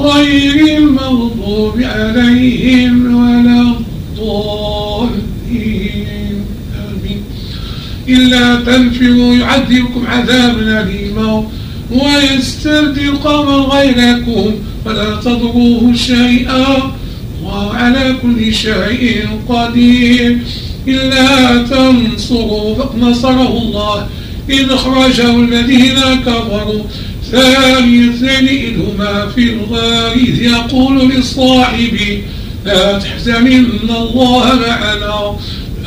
غير 0.00 0.78
المغضوب 0.78 1.82
عليهم 1.82 3.14
ولا 3.16 3.62
الضالين. 4.16 5.66
آمين. 6.88 7.20
إلا 8.08 8.56
تنفروا 8.56 9.34
يعذبكم 9.34 10.06
عذابا 10.06 10.80
أليما 10.80 11.48
ويستبدل 11.90 13.16
قوما 13.16 13.56
غيركم 13.56 14.54
فلا 14.84 15.16
تضروه 15.16 15.94
شيئا 15.94 16.92
وعلى 17.44 18.14
كل 18.22 18.54
شيء 18.54 19.26
قدير. 19.48 20.38
إلا 20.88 21.62
تنصروا 21.62 22.74
فقد 22.74 22.98
نصره 22.98 23.58
الله 23.58 24.06
إذ 24.50 24.70
أخرجه 24.70 25.36
الذين 25.36 25.98
كفروا. 26.26 26.82
ثاني 27.30 28.10
اثنين 28.10 28.48
إذ 28.48 28.80
هما 28.80 29.26
في 29.34 29.52
الغار 29.52 30.12
إذ 30.12 30.42
يقول 30.42 31.08
لصاحبه 31.08 32.22
لا 32.64 32.98
تحزن 32.98 33.46
إن 33.46 33.66
الله 33.90 34.54
معنا 34.54 35.36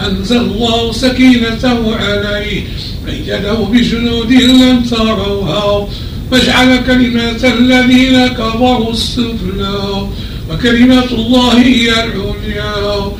أنزل 0.08 0.38
الله 0.38 0.92
سكينته 0.92 1.96
عليه 1.96 2.64
أيده 3.08 3.54
بجنود 3.54 4.32
لم 4.32 4.84
تروها 4.84 5.88
واجعل 6.32 6.78
كلمة 6.88 7.54
الذين 7.60 8.28
كفروا 8.28 8.92
السفلى 8.92 10.08
وكلمة 10.52 11.12
الله 11.12 11.62
هي 11.62 11.90
العليا. 11.90 13.12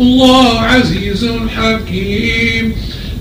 الله 0.00 0.60
عزيز 0.60 1.28
حكيم. 1.56 2.72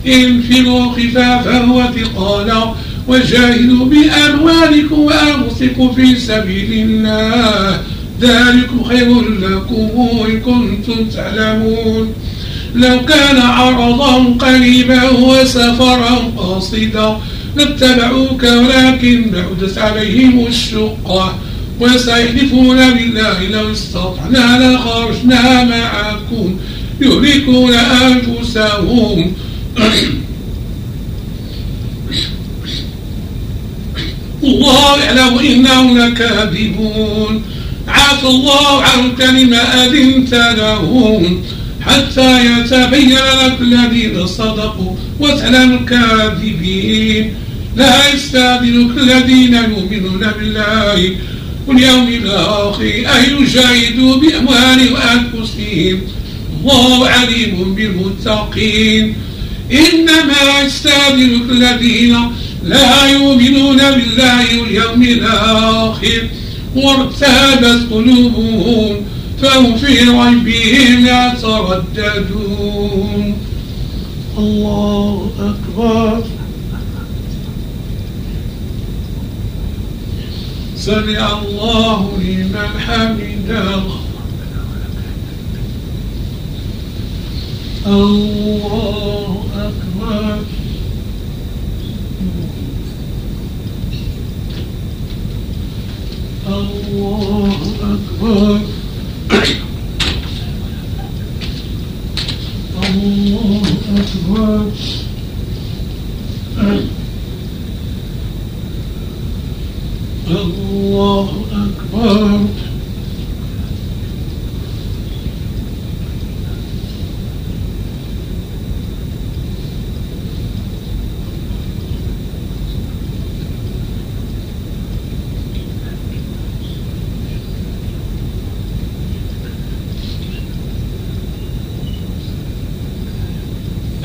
انفروا 0.08 0.91
خفافا 0.91 1.72
وثقالا 1.72 2.74
وجاهدوا 3.08 3.86
بأموالكم 3.86 4.99
وأنفسكم 4.99 5.91
في 5.91 6.16
سبيل 6.16 6.74
الله. 6.74 7.82
ذلكم 8.22 8.84
خير 8.84 9.22
لكم 9.22 9.89
إن 10.30 10.39
كنتم 10.39 11.05
تعلمون. 11.05 12.14
لو 12.76 13.05
كان 13.05 13.38
عرضا 13.41 14.24
قريبا 14.39 15.10
وسفرا 15.10 16.32
قاصدا 16.38 17.18
لاتبعوك 17.55 18.43
ولكن 18.43 19.32
بعدت 19.32 19.78
عليهم 19.78 20.47
الشقة. 20.47 21.36
وسيحلفون 21.80 22.93
بالله 22.93 23.49
لو 23.49 23.72
استطعنا 23.72 24.74
لخرجنا 24.74 25.64
معكم. 25.64 26.55
يهلكون 27.01 27.74
أنفسهم. 27.74 29.34
الله 34.47 35.03
يعلم 35.03 35.39
إنهم 35.39 35.97
لكاذبون 35.97 37.43
عافى 37.87 38.27
الله 38.27 38.81
عنك 38.83 39.21
لما 39.21 39.85
أذنت 39.85 40.33
لهم 40.57 41.43
حتى 41.81 42.45
يتبين 42.45 43.09
لك 43.11 43.57
الذين 43.61 44.27
صدقوا 44.27 44.95
وتعلم 45.19 45.73
الكاذبين. 45.73 47.33
لا 47.75 48.13
يستاذنك 48.13 48.97
الذين 48.97 49.53
يؤمنون 49.53 50.31
بالله 50.39 51.15
واليوم 51.67 52.07
الآخر 52.07 52.93
أن 53.15 53.23
يجاهدوا 53.41 54.15
بأموالهم 54.15 54.93
وأنفسهم. 54.93 56.01
الله 56.61 57.07
عليم 57.09 57.75
بالمتقين. 57.75 59.15
إنما 59.71 60.41
يستاذنك 60.65 61.49
الذين 61.49 62.17
لا 62.68 63.05
يؤمنون 63.11 63.78
بالله 63.78 64.61
واليوم 64.61 65.01
الآخر 65.03 66.30
وارتابت 66.76 67.88
قلوبهم 67.91 68.95
فهم 69.41 69.78
في 69.78 69.88
ريبهم 69.88 71.05
يترددون. 71.86 72.57
الله 74.38 75.32
أكبر. 75.39 76.24
سمع 80.78 81.39
الله 81.41 82.18
لمن 82.22 82.70
حمده. 82.88 83.84
الله 87.88 89.45
أكبر. 89.55 90.57
الله 96.47 97.51
أكبر. 97.83 98.61
الله 110.29 111.29
أكبر. 111.51 112.66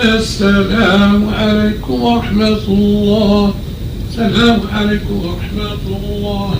السلام 0.02 1.28
عليكم 1.34 2.02
ورحمة 2.02 2.58
الله. 2.68 3.54
السلام 4.10 4.60
عليكم 4.72 5.26
ورحمة 5.26 5.78
الله. 5.86 6.54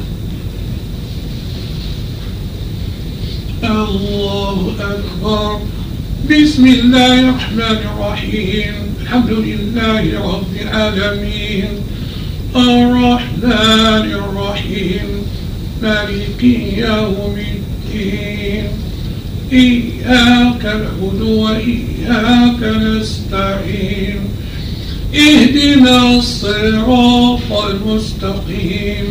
الله 3.65 4.75
أكبر. 4.81 5.61
بسم 6.31 6.67
الله 6.67 7.21
الرحمن 7.21 7.79
الرحيم. 7.95 8.75
الحمد 9.03 9.31
لله 9.31 10.05
رب 10.23 10.57
العالمين. 10.63 11.69
الرحمن 12.57 14.07
الرحيم. 14.13 15.09
مالك 15.83 16.45
يوم 16.79 17.37
الدين. 17.39 18.82
إياك 19.53 20.65
نعبد 20.65 21.21
وإياك 21.23 22.63
نستعين. 22.63 24.21
اهدنا 25.15 26.17
الصراط 26.17 27.53
المستقيم. 27.71 29.07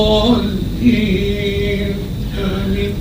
آمين. 2.38 2.94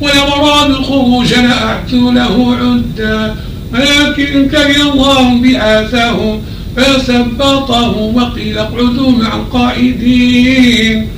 ولو 0.00 0.66
الخروج 0.66 1.34
لأعتوا 1.34 2.12
له 2.12 2.56
عدا 2.56 3.34
ولكن 3.72 4.48
كره 4.48 4.92
الله 4.92 5.40
بعاثهم 5.42 6.42
فثبطهم 6.76 8.16
وقيل 8.16 8.58
اقعدوا 8.58 9.10
مع 9.10 9.36
القائدين 9.36 11.08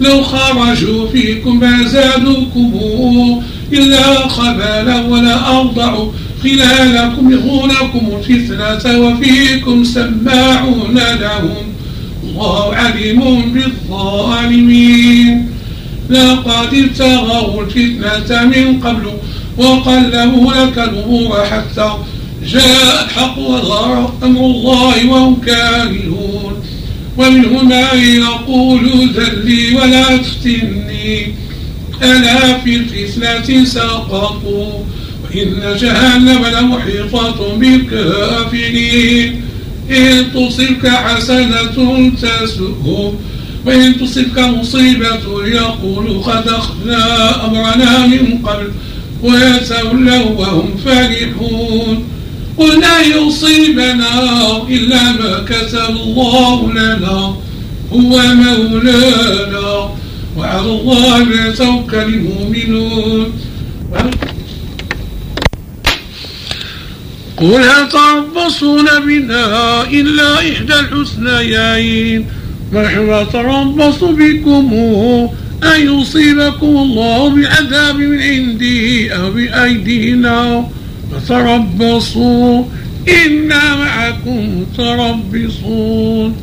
لو 0.00 0.22
خرجوا 0.22 1.08
فيكم 1.08 1.60
ما 1.60 1.84
زادوكم 1.84 3.42
إلا 3.72 4.28
خبالا 4.28 5.06
ولا 5.06 5.60
أرضعوا 5.60 6.12
خلالكم 6.42 7.32
يغونكم 7.32 8.08
الفتنة 8.18 8.98
وفيكم 8.98 9.84
سماعون 9.84 10.94
لهم. 11.20 11.74
الله 12.24 12.74
عليم 12.74 13.52
بالظالمين. 13.52 15.48
لقد 16.10 16.74
ابتغوا 16.74 17.62
الفتنة 17.62 18.44
من 18.44 18.80
قبل 18.80 19.06
وقلبوا 19.58 20.52
لك 20.52 20.78
الأمور 20.78 21.44
حتى 21.44 21.90
جاء 22.46 23.04
الحق 23.04 23.38
وظهر 23.38 24.12
أمر 24.22 24.40
الله 24.40 25.08
وهم 25.08 25.40
كارهون. 25.46 26.64
ومنهم 27.18 27.68
من 27.68 27.98
يقول 27.98 29.10
ذلي 29.16 29.74
ولا 29.74 30.16
تفتني. 30.16 31.34
ألا 32.02 32.58
في 32.58 32.76
الفتنة 32.76 33.64
سقطوا 33.64 34.72
وإن 35.24 35.76
جهنم 35.80 36.46
لمحيطة 36.46 37.56
بالكافرين. 37.56 39.42
إن 39.90 40.32
تصبك 40.34 40.88
حسنة 40.88 42.10
تسؤهم 42.22 43.14
وإن 43.66 44.00
تصبك 44.00 44.38
مصيبة 44.38 45.46
يقول 45.46 46.22
قد 46.22 46.48
أخذنا 46.48 47.44
أمرنا 47.46 48.06
من 48.06 48.38
قبل. 48.44 48.72
ويتولوا 49.22 50.30
وهم 50.38 50.76
فرحون 50.84 52.04
قل 52.58 52.80
لا 52.80 53.00
يصيبنا 53.00 54.12
إلا 54.68 55.12
ما 55.12 55.44
كتب 55.48 55.96
الله 55.96 56.72
لنا. 56.72 57.36
هو 57.92 58.22
مولانا 58.34 59.90
وعلى 60.36 60.70
الله 60.70 61.46
يتوكل 61.46 61.96
المؤمنون. 61.98 63.32
قل 67.36 67.62
هل 67.62 67.88
تربصون 67.88 68.86
بنا 69.06 69.82
إلا 69.82 70.38
إحدى 70.38 70.74
الحسنيين؟ 70.80 72.26
نحن 72.72 73.22
نتربص 73.22 74.04
بكم 74.04 74.70
أن 75.62 76.00
يصيبكم 76.00 76.66
الله 76.66 77.28
بعذاب 77.28 77.96
من 77.98 78.22
عندي 78.22 79.14
أو 79.14 79.30
بأيدينا؟ 79.30 80.68
فتربصوا 81.20 82.64
إنا 83.26 83.76
معكم 83.76 84.60
متربصون 84.60 86.34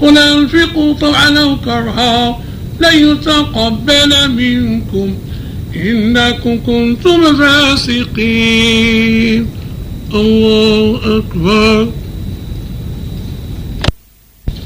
قل 0.00 0.18
أنفقوا 0.18 0.94
طوعا 0.94 1.38
أو 1.38 1.56
كرها 1.56 2.38
لن 2.80 3.10
يتقبل 3.10 4.30
منكم 4.30 5.14
إنكم 5.76 6.58
كنتم 6.66 7.36
فاسقين 7.36 8.82
الله 10.14 11.18
أكبر 11.18 11.88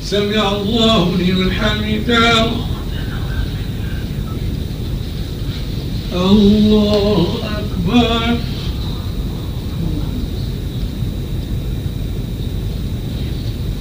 سمع 0.03 0.53
الله 0.53 1.17
لمن 1.19 1.53
حمده 1.53 2.47
الله 6.15 7.27
أكبر 7.59 8.37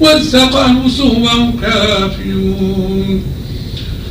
وازق 0.00 0.56
أنفسهم 0.56 1.52
كافرون 1.62 3.22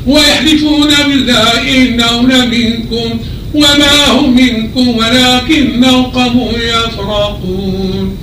ويحلفون 0.08 0.90
بالله 1.08 1.78
إنهم 1.78 2.32
لمنكم 2.32 3.20
وما 3.54 4.12
هم 4.12 4.36
منكم 4.36 4.88
ولكنهم 4.98 6.04
قوم 6.04 6.52
يفرقون. 6.56 8.18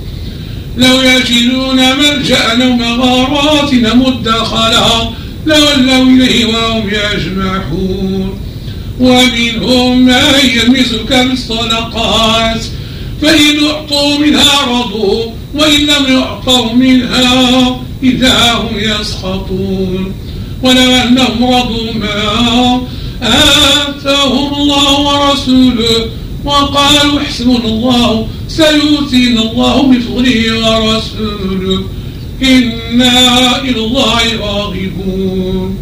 لو 0.77 1.01
يجدون 1.01 1.75
ملجأ 1.75 2.63
أو 2.63 2.73
مغارات 2.73 3.73
مدخلا 3.73 5.09
لولوا 5.45 6.03
إليه 6.03 6.45
وهم 6.45 6.89
يجمعون 6.89 8.39
ومنهم 8.99 10.05
من 10.05 10.13
يلمسك 10.43 11.13
بالصدقات 11.13 12.61
فإن 13.21 13.65
أعطوا 13.65 14.17
منها 14.17 14.61
رضوا 14.67 15.31
وإن 15.55 15.79
لم 15.79 16.17
يعطوا 16.17 16.73
منها 16.73 17.79
إذا 18.03 18.53
هم 18.53 18.79
يسخطون. 18.79 20.13
ولو 20.63 20.91
أنهم 20.91 21.43
رضوا 21.43 21.93
ما 21.93 22.81
آتاهم 23.21 24.53
الله 24.53 24.99
ورسوله 24.99 26.07
وقالوا 26.45 27.19
حسبنا 27.19 27.65
الله 27.65 28.27
سيؤتينا 28.47 29.41
الله 29.41 29.81
بفضله 29.81 30.41
ورسوله. 30.63 31.83
إنا 32.43 33.61
إلى 33.61 33.79
الله 33.85 34.21
راغبون. 34.39 35.77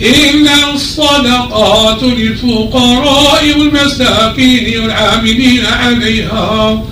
إن 0.00 0.48
الصدقات 0.74 2.02
للفقراء 2.02 3.42
والمساكين 3.58 4.80
والعاملين 4.80 5.66
عليها. 5.66 6.84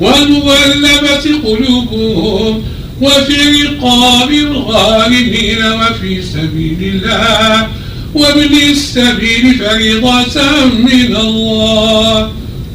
والمغلبة 0.00 1.38
قلوبهم 1.44 2.62
وفي 3.02 3.62
رقاب 3.62 4.30
الغالبين 4.30 5.58
وفي 5.62 6.22
سبيل 6.22 6.78
الله 6.80 7.68
وابن 8.14 8.56
السبيل 8.70 9.54
فريضة 9.54 10.64
من 10.64 11.16
الله. 11.16 12.32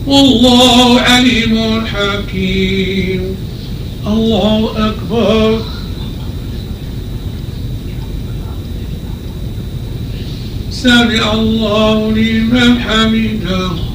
والله 0.07 1.01
عليم 1.01 1.85
حكيم. 1.85 3.35
الله 4.07 4.69
أكبر. 4.77 5.61
سمع 10.71 11.33
الله 11.33 12.11
لمن 12.11 12.79
حمده. 12.79 13.94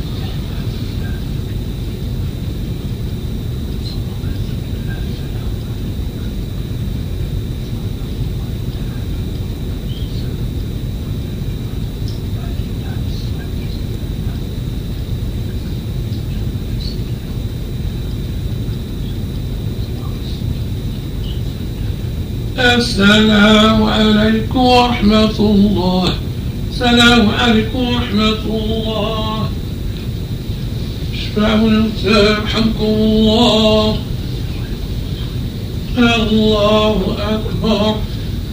السلام 22.61 23.83
عليكم 23.83 24.59
ورحمة 24.59 25.39
الله. 25.39 26.13
السلام 26.71 27.29
عليكم 27.29 27.79
ورحمة 27.79 28.43
الله. 28.45 29.49
اشفعوا 31.13 31.83
يرحمكم 32.05 32.83
الله. 32.83 33.97
الله 35.97 37.17
أكبر. 37.31 37.95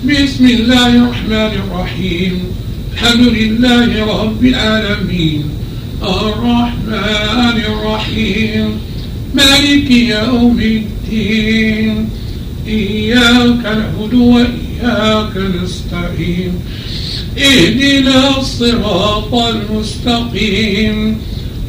بسم 0.04 0.46
الله 0.46 0.86
الرحمن 0.86 1.52
الرحيم. 1.64 2.44
الحمد 2.94 3.26
لله 3.28 4.20
رب 4.22 4.44
العالمين. 4.44 5.44
الرحمن 6.02 7.56
الرحيم. 7.68 8.80
مالك 9.34 9.90
يوم 9.90 10.60
الدين. 10.60 12.08
إياك 12.68 13.64
نعبد 13.64 14.14
وإياك 14.14 15.36
نستعين. 15.36 16.52
اهدنا 17.38 18.38
الصراط 18.38 19.34
المستقيم. 19.34 21.18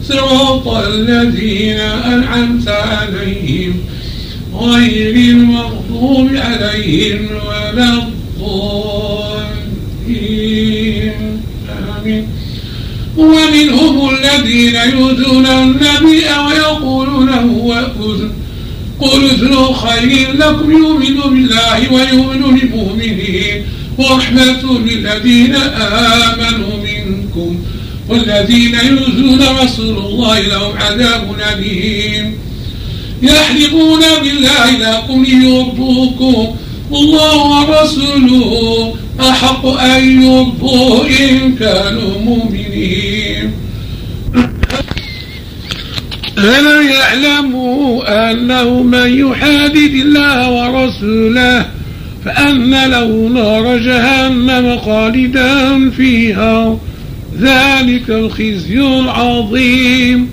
صراط 0.04 0.68
الذين 0.68 1.80
أنعمت 2.14 2.68
عليهم. 2.68 3.74
غير 4.56 5.16
المغضوب 5.16 6.30
عليهم 6.36 7.28
ولا 7.48 7.94
الضالين. 7.94 9.12
آمين. 12.00 12.28
ومنهم 13.18 14.10
الذين 14.10 14.76
يؤذون 14.76 15.46
النبي 15.46 16.29
قل 19.02 19.24
اذن 19.26 19.74
خير 19.74 20.28
لكم 20.34 20.72
يؤمن 20.72 21.18
بالله 21.32 21.94
ويؤمن 21.94 22.58
للمؤمنين 22.58 23.66
ورحمة 23.98 24.80
للذين 24.80 25.56
آمنوا 25.56 26.74
منكم 26.84 27.60
والذين 28.10 28.76
يؤذون 28.76 29.42
رسول 29.64 29.98
الله 29.98 30.40
لهم 30.40 30.78
عذاب 30.78 31.36
أليم. 31.54 32.34
يحلفون 33.22 34.02
بالله 34.24 34.70
لكم 34.72 35.26
ليرضوكم. 35.26 36.56
والله 36.92 37.36
ورسوله 37.36 38.94
أحق 39.20 39.66
أن 39.66 40.24
يرضوا 40.24 41.06
إن 41.06 41.56
كانوا 41.56 42.20
مؤمنين. 42.20 43.19
ألا 46.44 46.82
يعلموا 46.82 48.32
أنه 48.32 48.84
من 48.84 49.30
يحادد 49.30 49.94
الله 49.94 50.50
ورسوله 50.52 51.66
فأن 52.26 52.72
له 52.72 53.30
نار 53.34 53.78
جهنم 53.78 54.78
خالدا 54.80 55.90
فيها. 55.90 56.78
ذلك 57.42 58.10
الخزي 58.10 58.80
العظيم. 58.80 60.30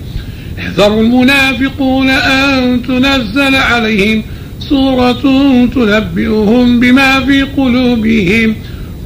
احذروا 0.59 1.01
المنافقون 1.01 2.09
أن 2.09 2.81
تنزل 2.87 3.55
عليهم 3.55 4.23
سورة 4.69 5.21
تنبئهم 5.75 6.79
بما 6.79 7.19
في 7.19 7.41
قلوبهم. 7.41 8.55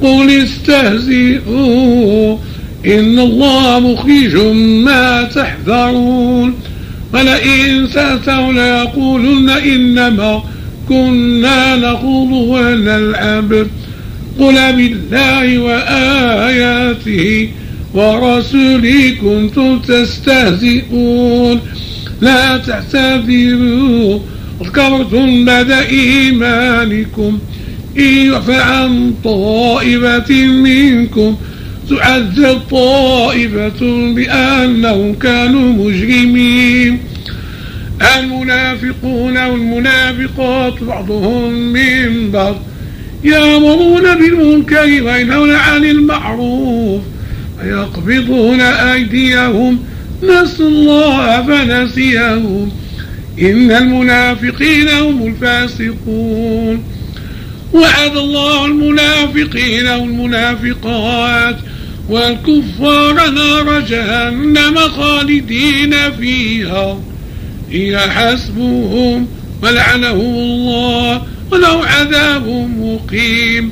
قل 0.02 0.30
استهزئوا 0.43 2.38
إن 2.86 3.20
الله 3.20 3.80
مخرج 3.80 4.36
ما 4.86 5.24
تحذرون. 5.24 6.54
ولئن 7.14 7.88
سأتوا 7.88 8.53
ليقولن 8.53 9.49
إنما 9.49 10.43
كنا 10.89 11.76
نخوض 11.76 12.32
ونلعب 12.32 13.68
قل 14.39 14.74
بالله 14.74 15.57
وآياته 15.57 17.49
ورسوله 17.93 19.16
كنتم 19.22 19.80
تستهزئون. 19.80 21.59
لا 22.22 22.57
تعتذروا 22.57 24.20
اذكرتم 24.62 25.45
بعد 25.45 25.72
إيمانكم 25.72 27.39
إن 27.97 28.28
يعفى 28.28 28.55
عن 28.55 29.14
طائفة 29.24 30.32
منكم 30.47 31.36
تعذب 31.90 32.60
طائفة 32.72 33.80
بأنهم 34.16 35.14
كانوا 35.14 35.74
مجرمين 35.74 37.00
المنافقون 38.18 39.38
والمنافقات 39.38 40.84
بعضهم 40.84 41.54
من 41.54 42.32
بعض 42.32 42.56
يأمرون 43.24 44.16
بالمنكر 44.16 45.04
وينهون 45.04 45.52
عن 45.52 45.86
المعروف 45.86 47.02
ويقبضون 47.64 48.62
أيديهم 48.62 49.80
نسوا 50.24 50.68
الله 50.68 51.44
فنسيهم 51.48 52.72
إن 53.42 53.72
المنافقين 53.72 54.90
هم 54.90 55.28
الفاسقون 55.28 56.84
وعد 57.74 58.18
الله 58.18 58.66
المنافقين 58.66 59.88
والمنافقات 59.88 61.56
والكفار 62.12 63.30
نار 63.30 63.80
جهنم 63.80 64.78
خالدين 64.78 65.93
فيها. 66.20 66.99
هي 67.72 67.99
حسبهم 67.99 69.28
ولعنهم 69.64 70.36
الله 70.36 71.22
ولو 71.51 71.80
عذاب 71.84 72.47
مقيم. 72.80 73.72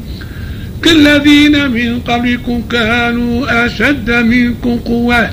كالذين 0.83 1.71
من 1.71 1.99
قبلكم 1.99 2.61
كانوا 2.71 3.65
أشد 3.65 4.11
منكم 4.11 4.77
قوة 4.77 5.29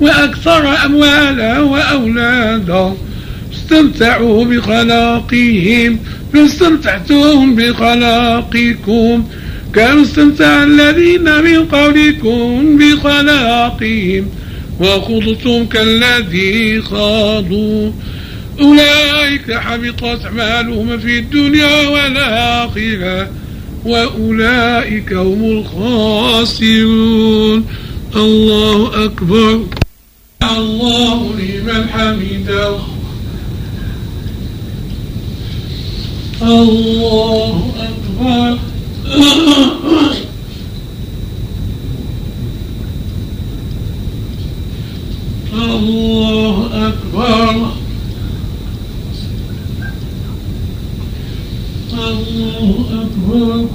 وأكثر 0.00 0.84
أموالا 0.84 1.60
وأولادا. 1.60 2.94
استمتعوا 3.54 4.44
بخلاقهم 4.44 5.98
فاستمتعتم 6.32 7.54
بخلاقكم. 7.54 9.24
كما 9.74 10.02
استمتع 10.02 10.62
الذين 10.62 11.42
من 11.42 11.64
قبلكم 11.64 12.76
بخلاقهم 12.78 14.28
وخضتم 14.80 15.66
كالذي 15.66 16.82
خاضوا. 16.82 17.90
أولئك 18.60 19.52
حبطت 19.52 20.24
أعمالهم 20.24 20.98
في 20.98 21.18
الدنيا 21.18 21.88
والآخرة 21.88 23.30
وأولئك 23.84 25.12
هم 25.12 25.44
الخاسرون. 26.54 27.66
الله 28.16 29.04
أكبر. 29.04 29.60
الله 30.42 31.34
لمن 31.38 31.88
حمده. 31.88 32.76
الله 36.42 37.74
أكبر. 37.78 38.58
الله 45.54 46.68
أكبر. 46.88 47.72
الله 51.92 52.84
أكبر. 53.02 53.66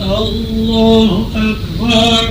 الله 0.00 1.26
أكبر. 1.36 2.24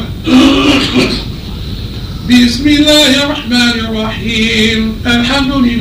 بسم 2.30 2.68
الله 2.68 3.24
الرحمن 3.24 3.76
الرحيم. 3.80 4.96
الحمد 5.06 5.54
لله 5.54 5.81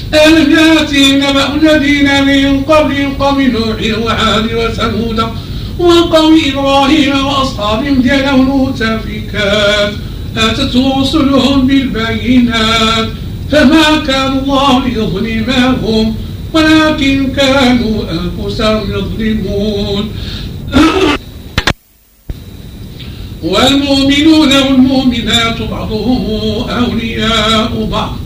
ألم 0.13 0.51
يأتي 0.51 1.15
نبأ 1.15 1.55
الذين 1.55 2.25
من 2.25 2.63
قبل 2.63 3.07
قوم 3.19 3.41
نوح 3.41 3.99
وعاد 4.05 4.53
وثمود 4.53 5.19
وقوم 5.79 6.39
إبراهيم 6.45 7.25
وأصحاب 7.25 7.83
مدين 7.83 8.29
والمؤتفكات 8.29 9.93
أتت 10.37 10.75
رسلهم 10.75 11.67
بالبينات 11.67 13.09
فما 13.51 13.97
كان 14.07 14.37
الله 14.37 14.87
ليظلمهم 14.87 16.15
ولكن 16.53 17.33
كانوا 17.33 18.03
أنفسهم 18.11 18.83
يظلمون. 18.91 20.11
والمؤمنون 23.43 24.53
والمؤمنات 24.53 25.61
بعضهم 25.61 26.25
أولياء 26.69 27.87
بعض. 27.91 28.20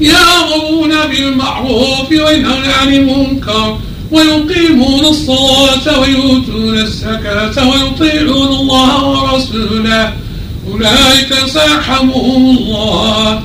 يأمرون 0.00 1.06
بالمعروف 1.06 2.10
وينهون 2.10 2.64
عن 2.80 2.94
المنكر 2.94 3.78
ويقيمون 4.10 5.04
الصلاة 5.04 6.00
ويؤتون 6.00 6.78
الزكاة 6.78 7.68
ويطيعون 7.68 8.48
الله 8.48 9.04
ورسوله. 9.04 10.12
أولئك 10.72 11.34
سيرحمهم 11.46 12.58
الله. 12.58 13.42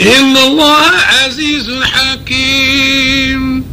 إن 0.00 0.36
الله 0.36 0.90
عزيز 1.24 1.70
حكيم. 1.82 3.64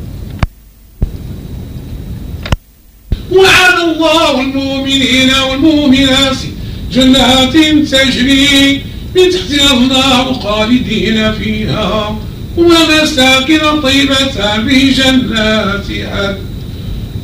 وعد 3.31 3.79
الله 3.79 4.41
المؤمنين 4.41 5.31
والمؤمنات 5.49 6.37
جنات 6.91 7.53
تجري 7.91 8.81
النار 9.15 10.33
خالدين 10.33 11.33
فيها 11.33 12.19
ومساكن 12.57 13.81
طيبة 13.83 14.63
في 14.67 14.91
جنات 14.91 15.85
عدن 15.89 16.37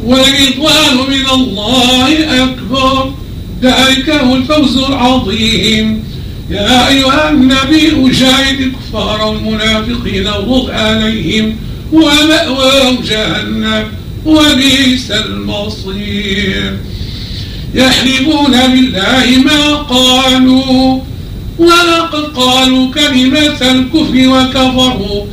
ورضوان 0.03 0.97
من 1.09 1.25
الله 1.33 2.43
أكبر. 2.43 3.13
ذلك 3.61 4.09
هو 4.09 4.35
الفوز 4.35 4.77
العظيم. 4.77 6.03
يا 6.49 6.87
أيها 6.87 7.29
النبي 7.29 8.11
جاهد 8.11 8.61
الكفار 8.61 9.21
والمنافقين 9.21 10.27
واغض 10.27 10.69
عليهم 10.69 11.55
ومأواهم 11.93 12.97
جهنم 13.09 13.83
وبئس 14.25 15.11
المصير. 15.11 16.77
يحلفون 17.73 18.51
بالله 18.51 19.43
ما 19.45 19.73
قالوا 19.73 20.99
ولقد 21.59 22.23
قالوا 22.35 22.91
كلمة 22.91 23.61
الكفر 23.61 24.27
وكفروا 24.27 25.25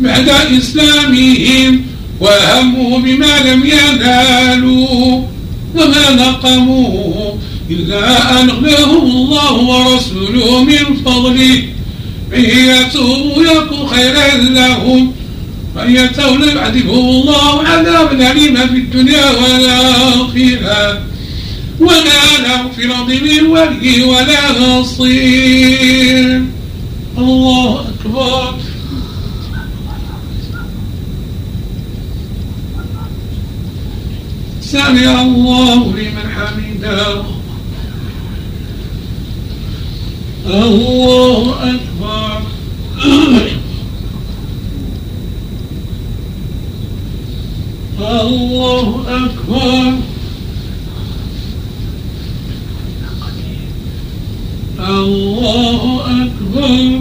بعد 0.00 0.28
إسلامهم 0.58 1.84
وهموا 2.20 2.98
بما 2.98 3.38
لم 3.38 3.66
ينالوا 3.66 5.22
وما 5.74 6.10
نقموا 6.10 7.32
إلا 7.70 8.40
أن 8.40 8.50
أغناهم 8.50 9.06
الله 9.06 9.52
ورسوله 9.52 10.64
من 10.64 10.96
فضله. 11.04 11.62
يتوبوا 12.32 13.42
يكن 13.42 13.86
خيرا 13.86 14.36
لهم. 14.36 15.12
وإن 15.76 15.96
يتولوا 15.96 16.50
يعذبهم 16.50 17.08
الله 17.08 17.62
عذابا 17.62 18.30
أليما 18.30 18.66
في 18.66 18.76
الدنيا 18.76 19.30
والآخرة. 19.30 21.11
وما 21.82 22.22
له 22.42 22.68
في 22.76 22.84
الأرض 22.84 23.10
من 23.10 23.46
ولي 23.46 24.02
ولا 24.02 24.42
نصير. 24.60 26.44
الله 27.18 27.80
أكبر. 27.80 28.54
سمع 34.62 35.22
الله 35.22 35.94
لمن 35.96 36.26
حمده. 36.34 37.22
الله 40.46 41.54
أكبر. 41.62 42.42
الله 48.00 49.04
أكبر. 49.08 50.11
الله 54.88 56.00
أكبر. 56.06 57.00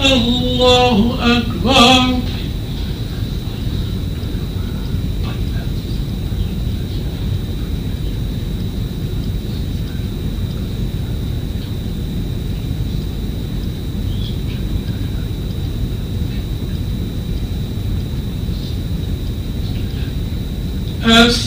الله 0.00 1.14
أكبر. 1.22 2.19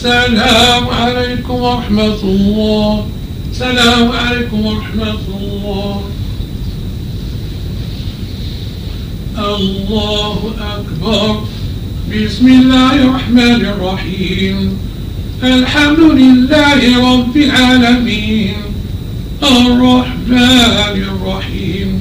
السلام 0.04 0.88
عليكم 0.88 1.54
ورحمة 1.54 2.20
الله. 2.22 3.06
السلام 3.50 4.12
عليكم 4.12 4.66
ورحمة 4.66 5.18
الله. 5.40 6.02
الله 9.38 10.54
أكبر. 10.60 11.40
بسم 12.12 12.48
الله 12.48 12.94
الرحمن 12.94 13.64
الرحيم. 13.64 14.78
الحمد 15.42 16.00
لله 16.00 16.80
رب 17.14 17.36
العالمين. 17.36 18.56
الرحمن 19.42 21.02
الرحيم. 21.02 22.00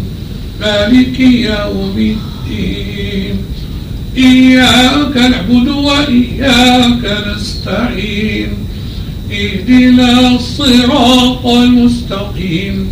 مالك 0.62 1.20
يوم 1.20 1.96
الدين. 1.98 3.43
إياك 4.18 5.18
نعبد 5.18 5.68
وإياك 5.68 7.18
نستعين 7.28 8.48
اهدنا 9.32 10.36
الصراط 10.36 11.46
المستقيم. 11.46 12.88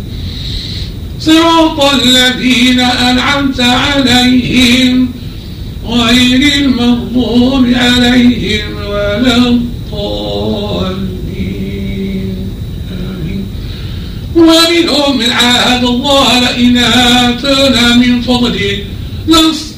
صراط 1.20 1.94
الذين 1.94 2.80
أنعمت 2.80 3.60
عليهم 3.60 5.12
غير 5.86 6.64
المغضوب 6.64 7.66
عليهم 7.74 8.76
ولا 8.76 9.36
الضالين. 9.36 11.12
ومنهم 14.36 15.18
من 15.18 15.30
عاهد 15.30 15.84
الله 15.84 16.40
لئن 16.40 16.78
آتانا 16.78 17.96
من 17.96 18.22
فضله 18.22 18.78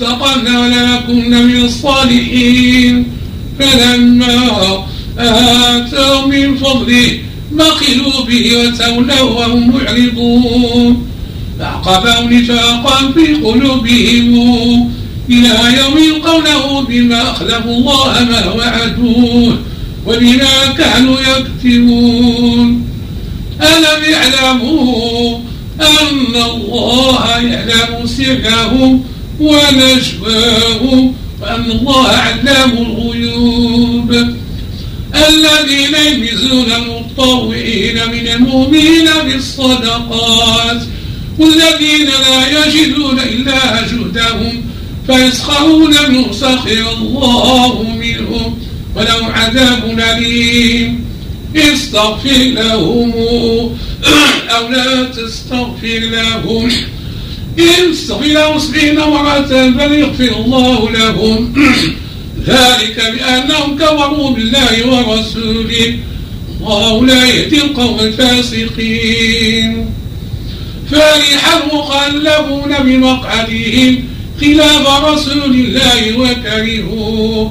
لاصدقن 0.01 0.57
ولنكن 0.57 1.47
من 1.47 1.65
الصالحين. 1.65 3.07
فلما 3.59 4.85
آتوا 5.19 6.27
من 6.27 6.57
فضله 6.57 7.19
بخلوا 7.53 8.25
به 8.29 8.57
وتولوا 8.57 9.31
وهم 9.31 9.71
معرضون. 9.71 11.07
فعقبوا 11.59 12.31
نفاقا 12.31 13.13
في 13.13 13.35
قلوبهم. 13.35 14.91
إلى 15.31 15.79
يوم 15.79 15.99
يلقونه 15.99 16.81
بما 16.81 17.23
أخلفوا 17.31 17.77
الله 17.77 18.25
ما 18.31 18.53
وعدوه 18.53 19.59
وبما 20.07 20.67
كانوا 20.79 21.17
يكتبون 21.21 22.87
ألم 23.63 24.13
يعلموا 24.13 25.39
أن 25.81 26.35
الله 26.51 27.25
يعلم 27.29 28.07
سرهم 28.07 29.05
ونجواهم 29.41 31.15
وأن 31.41 31.71
الله 31.71 32.09
علام 32.09 32.71
الغيوب. 32.71 34.11
الذين 35.29 35.95
يلمزون 35.95 36.73
المطوعين 36.73 37.95
من 38.13 38.29
المؤمنين 38.29 39.09
بالصدقات 39.25 40.83
والذين 41.39 42.07
لا 42.07 42.67
يجدون 42.67 43.21
إلا 43.21 43.83
جهدهم 43.83 44.65
فيسخرون 45.07 45.95
منه 46.09 46.33
سخر 46.33 46.85
الله 46.99 47.83
منهم 47.83 48.59
ولو 48.97 49.25
عذاب 49.25 49.99
أليم. 49.99 51.05
استغفر 51.57 52.39
لهم 52.39 53.13
أو 54.51 54.69
لا 54.69 55.05
تستغفر 55.05 55.99
لهم. 55.99 56.71
إن 57.59 57.95
سبعين 57.95 58.99
مرة 58.99 59.73
فليغفر 59.79 60.37
الله 60.45 60.91
لهم؟ 60.91 61.53
ذلك 62.47 63.13
بأنهم 63.15 63.79
كفروا 63.79 64.31
بالله 64.31 64.87
ورسوله. 64.87 65.99
الله 66.61 67.07
لا 67.07 67.25
يهدي 67.25 67.63
القوم 67.63 68.01
الفاسقين. 68.01 69.87
فرح 70.91 71.57
المخلفون 71.57 72.75
بمقعدهم 72.85 74.05
خلاف 74.41 75.05
رسول 75.05 75.55
الله 75.55 76.19
وكرهوا 76.19 77.49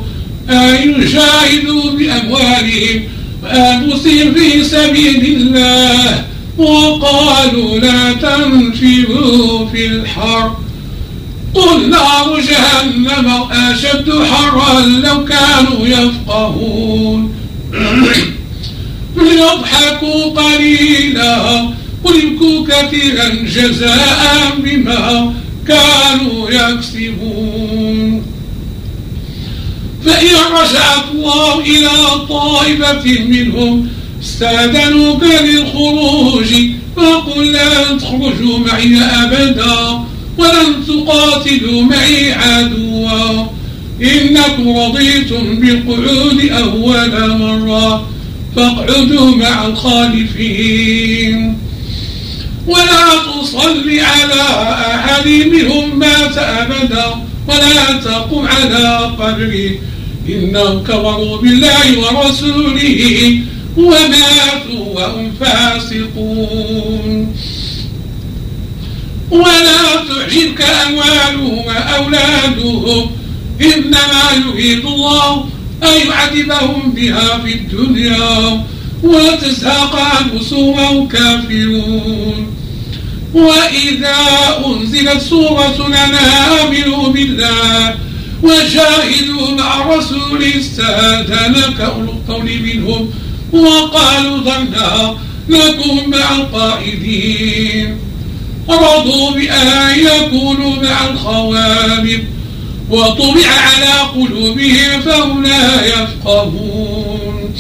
أن 0.50 1.02
يشاهدوا 1.02 1.92
بأموالهم 1.92 3.04
وأنفسهم 3.44 4.34
في 4.34 4.64
سبيل 4.64 5.26
الله 5.26 6.26
وقالوا 6.58 7.80
لا 7.80 8.14
تنفروا 8.14 9.66
في 9.70 9.86
الحر. 9.88 10.56
قل 11.54 11.90
نار 11.90 12.40
جهنم 12.40 13.44
أشد 13.52 14.24
حرا 14.24 14.80
لو 14.82 15.26
كانوا 15.26 15.88
يفقهون. 15.88 17.36
ليضحكوا 19.18 20.26
قليلا 20.26 21.70
ويبكوا 22.04 22.66
كثيرا 22.68 23.30
جزاء 23.30 24.54
بما 24.58 25.34
كانوا 25.68 26.50
يكسبون. 26.50 28.24
فإن 30.06 30.36
رجعت 30.52 31.04
الله 31.14 31.60
إلى 31.60 31.90
طائفة 32.30 33.24
منهم 33.24 33.90
استاذنوك 34.24 35.24
للخروج 35.24 36.54
فقل 36.96 37.48
لن 37.48 37.98
تخرجوا 38.00 38.58
معي 38.60 38.98
أبدا 38.98 40.04
ولن 40.38 40.86
تقاتلوا 40.88 41.82
معي 41.82 42.34
عدوا. 42.34 43.46
إنكم 44.02 44.78
رضيتم 44.78 45.56
بالقعود 45.56 46.50
أول 46.52 47.38
مرة 47.38 48.08
فاقعدوا 48.56 49.36
مع 49.36 49.66
الخالفين. 49.66 51.58
ولا 52.68 53.06
تصل 53.26 54.00
على 54.00 54.42
أحد 54.96 55.28
منهم 55.28 56.00
مات 56.00 56.38
أبدا 56.38 57.06
ولا 57.48 58.00
تقم 58.04 58.48
على 58.48 58.98
قبره. 59.20 59.72
إنهم 60.30 60.84
كفروا 60.84 61.38
بالله 61.38 62.00
ورسوله 62.00 63.40
وماتوا 63.78 64.86
وهم 64.96 65.32
فاسقون. 65.40 67.36
ولا 69.32 69.96
تعجبك 70.10 70.62
أموالهم 70.62 71.58
وأولادهم 71.66 73.12
إنما 73.62 74.24
يريد 74.48 74.86
الله 74.86 75.46
أن 75.84 76.08
يعذبهم 76.08 76.92
بها 76.92 77.38
في 77.38 77.54
الدنيا 77.54 78.64
وتزهق 79.04 79.96
أنفسهم 79.96 81.08
كافرون. 81.08 82.54
وإذا 83.34 84.16
أنزلت 84.66 85.22
سورة 85.22 85.88
لنا 85.88 86.62
آمنوا 86.64 87.10
بالله 87.10 87.96
وشاهدوا 88.44 89.52
مع 89.58 89.96
رسول 89.96 90.44
استاذنك 90.44 91.80
أولو 91.80 92.12
الطول 92.12 92.60
منهم 92.64 93.10
وقالوا 93.54 94.38
ظنا 94.38 95.18
لكم 95.50 96.10
مع 96.10 96.36
القائدين 96.36 97.98
رضوا 98.70 99.32
بأن 99.32 100.00
يكونوا 100.00 100.76
مع 100.84 101.08
الخوارب 101.08 102.24
وطبع 102.90 103.48
على 103.48 104.00
قلوبهم 104.16 105.02
فهم 105.06 105.44
لا 105.44 105.86
يفقهون. 105.86 107.54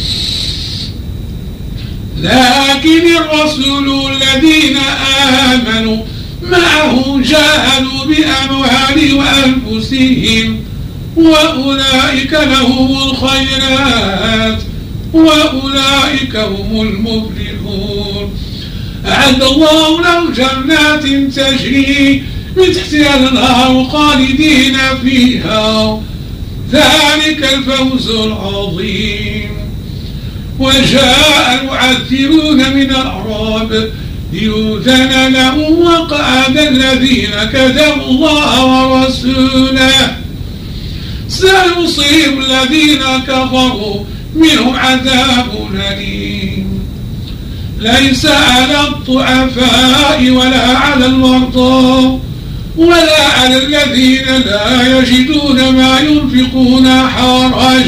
لكن 2.21 3.17
الرسول 3.17 4.11
الذين 4.11 4.77
آمنوا 5.53 6.03
معه 6.43 7.21
جاهدوا 7.23 8.05
بأموال 8.05 9.13
وأنفسهم. 9.13 10.59
وأولئك 11.15 12.33
لهم 12.33 13.09
الخيرات. 13.09 14.59
وأولئك 15.13 16.35
هم 16.35 16.81
المفلحون. 16.81 18.33
أعد 19.07 19.43
الله 19.43 20.01
لهم 20.01 20.33
جنات 20.33 21.03
تجري 21.35 22.23
من 22.57 22.73
تحتها 22.73 23.19
الأنهار 23.19 23.83
خالدين 23.91 24.77
فيها. 25.03 26.01
ذلك 26.71 27.53
الفوز 27.53 28.09
العظيم. 28.09 29.49
وجاء 30.59 31.59
المعذرون 31.61 32.57
من 32.57 32.91
الأعراب 32.91 33.89
ليؤذن 34.33 35.33
لهم 35.33 35.79
وقعد 35.79 36.57
الذين 36.57 37.31
كذبوا 37.53 38.07
الله 38.09 38.65
ورسوله. 38.85 40.17
سيصيب 41.27 42.39
الذين 42.39 43.03
كفروا 43.27 44.03
منهم 44.35 44.75
عذاب 44.75 45.47
أليم. 45.91 46.83
ليس 47.79 48.25
على 48.25 48.87
الضعفاء 48.87 50.29
ولا 50.29 50.77
على 50.77 51.05
المرضى 51.05 52.19
ولا 52.77 53.27
على 53.27 53.57
الذين 53.57 54.25
لا 54.45 54.99
يجدون 54.99 55.69
ما 55.69 55.99
ينفقون 55.99 57.07
حرج. 57.07 57.85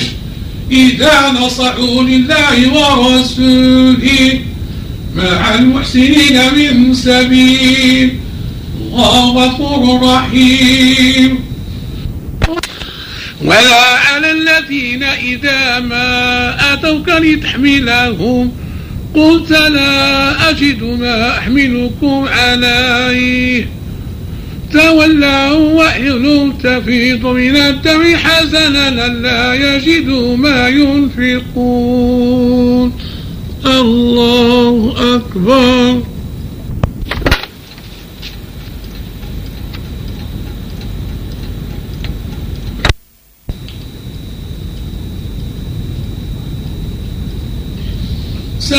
إذا 0.72 1.32
نصحوا 1.42 2.04
لله 2.04 2.74
ورسوله 2.74 4.40
مع 5.16 5.56
المحسنين 5.56 6.54
من 6.56 6.94
سبيل. 6.94 8.20
الله 8.94 9.46
غفور 9.46 10.02
رحيم. 10.04 11.40
ولا 13.42 13.84
على 13.84 14.32
الذين 14.32 15.04
إذا 15.04 15.80
ما 15.80 16.74
أتوك 16.74 17.10
لتحملهم 17.10 18.52
قلت 19.16 19.52
لا 19.52 20.50
أجد 20.50 20.84
ما 20.84 21.38
أحملكم 21.38 22.26
عليه. 22.28 23.68
تولوا 24.74 25.74
وإن 25.74 26.54
تفيض 26.64 27.26
من 27.26 27.56
الدم 27.56 28.16
حزنا 28.16 28.90
لا 29.08 29.54
يجدوا 29.54 30.38
ما 30.38 30.68
ينفقون. 30.68 32.06
الله 33.66 34.96
أكبر. 35.16 36.15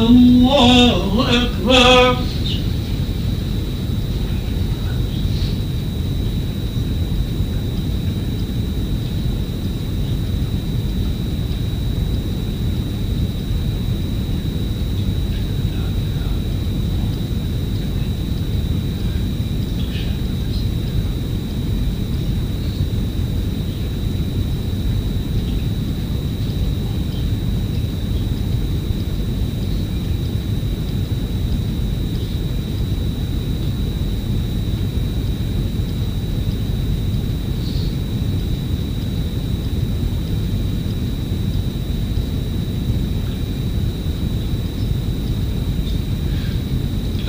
الله 0.00 1.26
أكبر. 1.30 2.29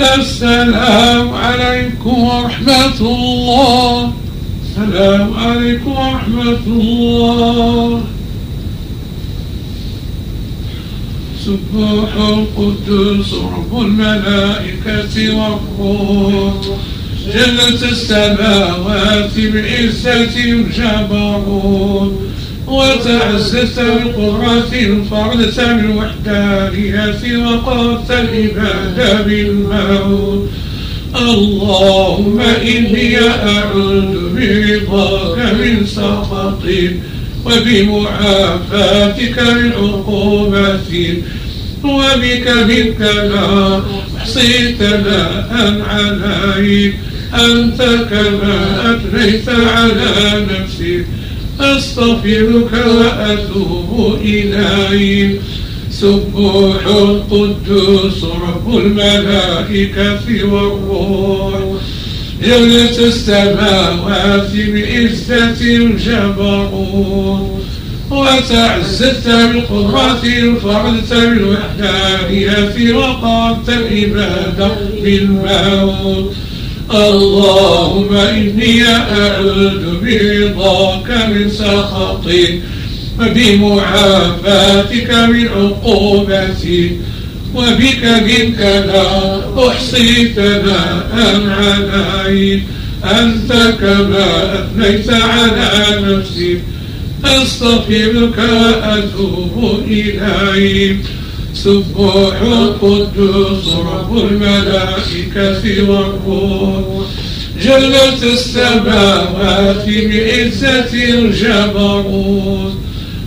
السلام 0.02 1.34
عليكم 1.34 2.24
ورحمة 2.24 3.00
الله. 3.02 4.14
السلام 4.66 5.34
عليكم 5.34 5.92
ورحمة 5.92 6.64
الله. 6.68 8.02
سبوح 11.46 12.10
القدوس 12.16 13.34
رب 13.34 13.82
الملائكة 13.82 15.16
والروح. 15.38 16.54
جنة 17.34 17.82
السماوات 17.92 19.36
بعزة 19.38 20.36
الجبروت 20.36 22.14
وتعززت 22.72 23.80
بالقدرة 23.80 24.72
انفردت 24.74 25.60
بالوحدانية 25.60 27.22
وقرت 27.46 28.12
العباد 28.12 29.26
بالموت. 29.26 30.50
اللهم 31.16 32.40
إني 32.42 33.20
أعوذ 33.20 34.12
برضاك 34.36 35.38
من 35.54 35.86
سخطك 35.86 36.96
وبمعافاتك 37.46 39.38
من 39.40 39.72
عقوبتك 39.72 41.18
وبك 41.84 42.48
منك 42.70 43.02
لا 43.02 43.82
أحصي 44.18 44.52
ثناء 44.80 45.52
عليك. 45.90 46.94
أنت 47.34 47.82
كما 48.12 48.58
أثنيت 48.92 49.50
على 49.50 50.46
نفسك. 50.52 51.06
أستغفرك 51.62 52.74
وأتوب 52.74 54.20
إليك. 54.24 55.42
سبوح 55.92 56.86
القدوس 56.86 58.24
رب 58.24 58.78
الملائكة 58.78 60.44
والروح. 60.44 61.54
جلت 62.46 63.00
السماوات 63.00 64.52
بعزة 64.56 65.62
الجبروت 65.62 67.62
وتعززت 68.12 69.28
بالقدرة 69.28 70.24
انفردت 70.24 71.14
بالوحدانية 71.14 72.96
وقامت 72.96 73.70
العبادة 73.70 74.72
بالموت. 75.04 76.34
اللهم 76.96 78.16
إني 78.16 78.84
أعوذ 78.88 79.84
برضاك 80.04 81.28
من 81.30 81.50
سخطك 81.50 82.60
وبمعافاتك 83.20 85.10
من 85.14 85.48
عقوبتك 85.48 86.92
وبك 87.56 88.04
منك 88.04 88.60
لا 88.60 89.68
أحصي 89.68 90.26
ثناء 90.36 91.14
عليك 91.50 92.64
أنت 93.04 93.52
كما 93.82 94.54
أثنيت 94.54 95.10
على 95.10 95.70
نفسك 96.02 96.62
أستغفرك 97.26 98.38
وأتوب 98.38 99.84
إليك. 99.88 100.98
سبوح 101.54 102.42
القدوس 102.42 103.68
رب 103.68 104.18
الملائكة 104.18 105.92
والروح. 105.92 107.06
جلت 107.64 108.24
السماوات 108.24 109.86
بعزة 109.88 110.94
الجبروت. 110.94 112.74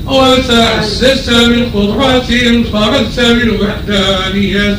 وتعززت 0.07 1.31
بالقدرة 1.31 2.29
انفردت 2.47 3.21
بالوحدانية 3.21 4.79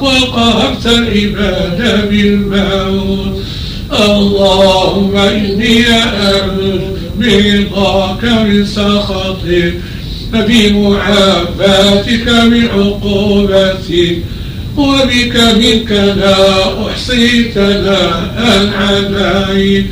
وقهرت 0.00 0.86
العباد 0.86 2.08
بالموت. 2.10 3.36
اللهم 3.92 5.16
إني 5.16 5.84
أعوذ 5.90 6.80
برضاك 7.18 8.24
من 8.24 8.66
سخطك. 8.66 9.74
بمعافاتك 10.32 12.28
من 12.28 12.68
عقوبتك 12.68 14.18
وبك 14.76 15.36
منك 15.36 15.90
لا 15.90 16.86
أحصي 16.86 17.52
ثناء 17.54 18.70
عليك 18.74 19.86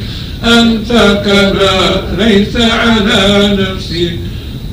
أنت 0.44 0.90
كما 1.26 2.02
ليس 2.18 2.56
على 2.56 3.56
نفسك 3.58 4.18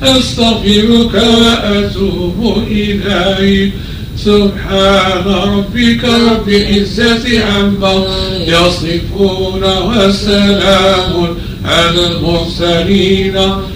أستغفرك 0.02 1.14
وأتوب 1.14 2.66
إليك. 2.70 3.72
سبحان 4.16 5.24
ربك 5.26 6.04
رب 6.04 6.48
العزة 6.48 7.44
عما 7.44 8.06
يصفون 8.46 9.62
والسلام 9.64 11.36
على 11.64 12.06
المرسلين. 12.06 13.36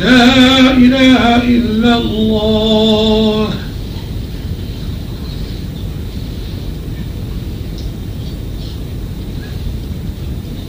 لا 0.00 0.70
إله 0.70 1.36
إلا 1.36 1.96
الله. 1.96 3.48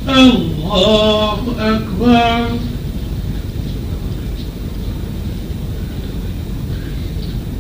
الله 0.10 1.40
أكبر. 1.60 2.48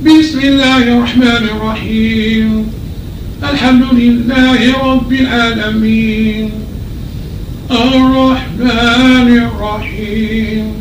بسم 0.05 0.39
الله 0.39 0.77
الرحمن 0.77 1.43
الرحيم. 1.55 2.71
الحمد 3.43 3.83
لله 3.93 4.93
رب 4.93 5.11
العالمين. 5.13 6.51
الرحمن 7.71 9.47
الرحيم. 9.47 10.80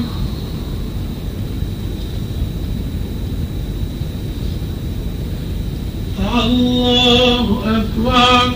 الله 6.44 7.64
أكبر 7.66 8.54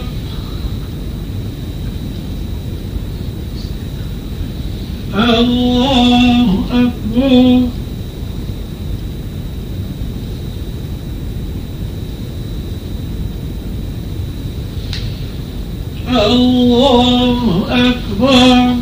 الله 5.13 6.65
أكبر 6.71 7.67
الله 16.07 17.65
أكبر 17.69 18.75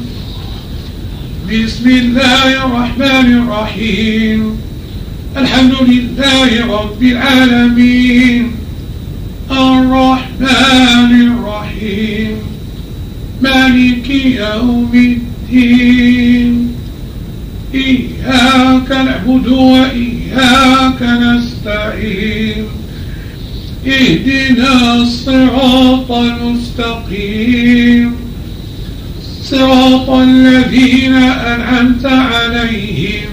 بسم 1.52 1.90
الله 1.90 2.66
الرحمن 2.66 3.38
الرحيم 3.38 4.58
الحمد 5.38 5.74
لله 5.82 6.66
رب 6.66 7.04
العالمين 7.04 8.52
الرحمن 9.52 11.12
الرحيم 11.28 12.38
مالك 13.42 14.10
يوم 14.10 14.92
الدين 14.94 16.72
إياك 17.76 18.92
نعبد 18.92 19.48
وإياك 19.48 21.02
نستعين 21.02 22.66
اهدنا 23.88 24.96
الصراط 24.96 26.12
المستقيم 26.12 28.16
صراط 29.44 30.10
الذين 30.10 31.14
أنعمت 31.14 32.06
عليهم 32.06 33.30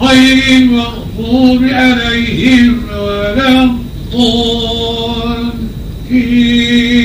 غير 0.00 0.42
المغضوب 0.56 1.64
عليهم 1.64 2.82
ولا 2.92 3.70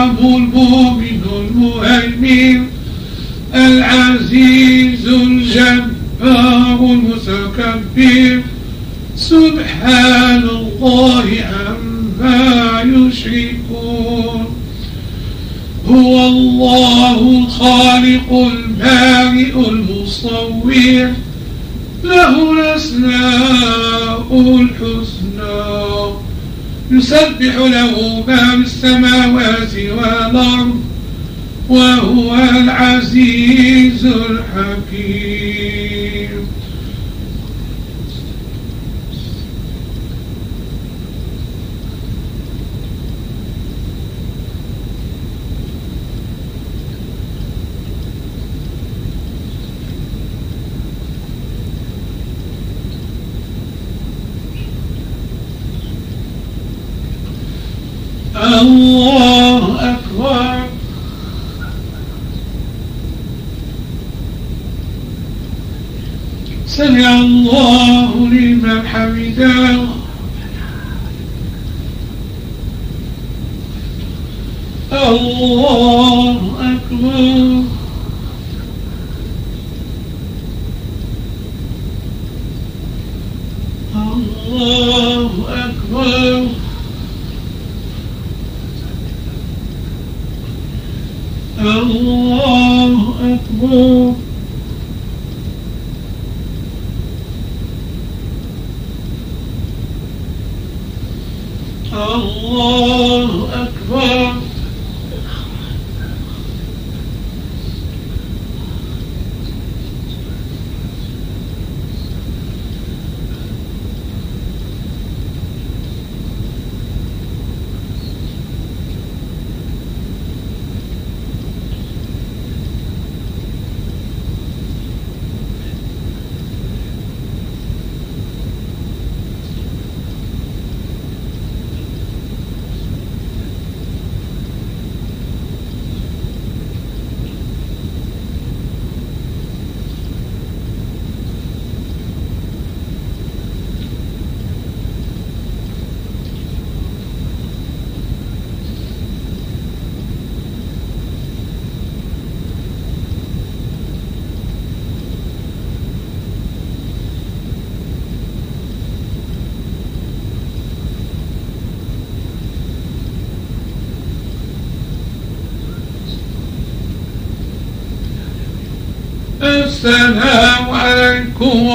السلام 0.00 0.29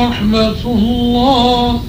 ورحمة 0.06 0.62
الله. 0.66 1.82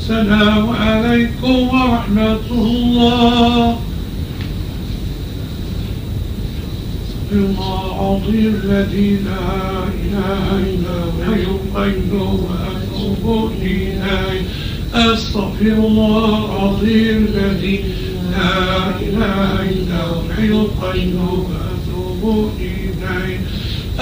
السلام 0.00 0.64
عليكم 0.70 1.56
ورحمة 1.68 2.48
الله. 2.50 3.76
الله 7.32 7.80
العظيم 7.92 8.52
الذي 8.64 9.10
لا 9.28 9.52
إله 10.04 10.44
إلا 10.72 10.96
هو 11.28 11.52
القيوم 11.60 12.40
وأتوب 12.48 13.52
إليه. 13.60 14.40
أستغفر 14.94 15.76
الله 15.88 16.28
العظيم 16.44 17.18
الذي 17.32 17.76
لا 18.32 18.56
إله 19.06 19.48
إلا 19.76 19.98
هو 20.08 20.20
الحي 20.24 20.52
وأتوب 21.48 22.22
إليه. 22.60 22.71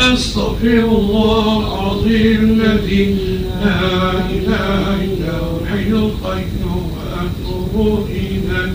أستغفر 0.01 0.85
الله 0.99 1.61
العظيم 1.61 2.61
الذي 2.61 3.17
لا 3.65 4.11
إله 4.31 5.05
إلا 5.05 5.39
هو 5.39 5.61
الحي 5.63 5.89
القيوم 5.89 6.93
وأتوب 6.97 8.09
إليه. 8.09 8.73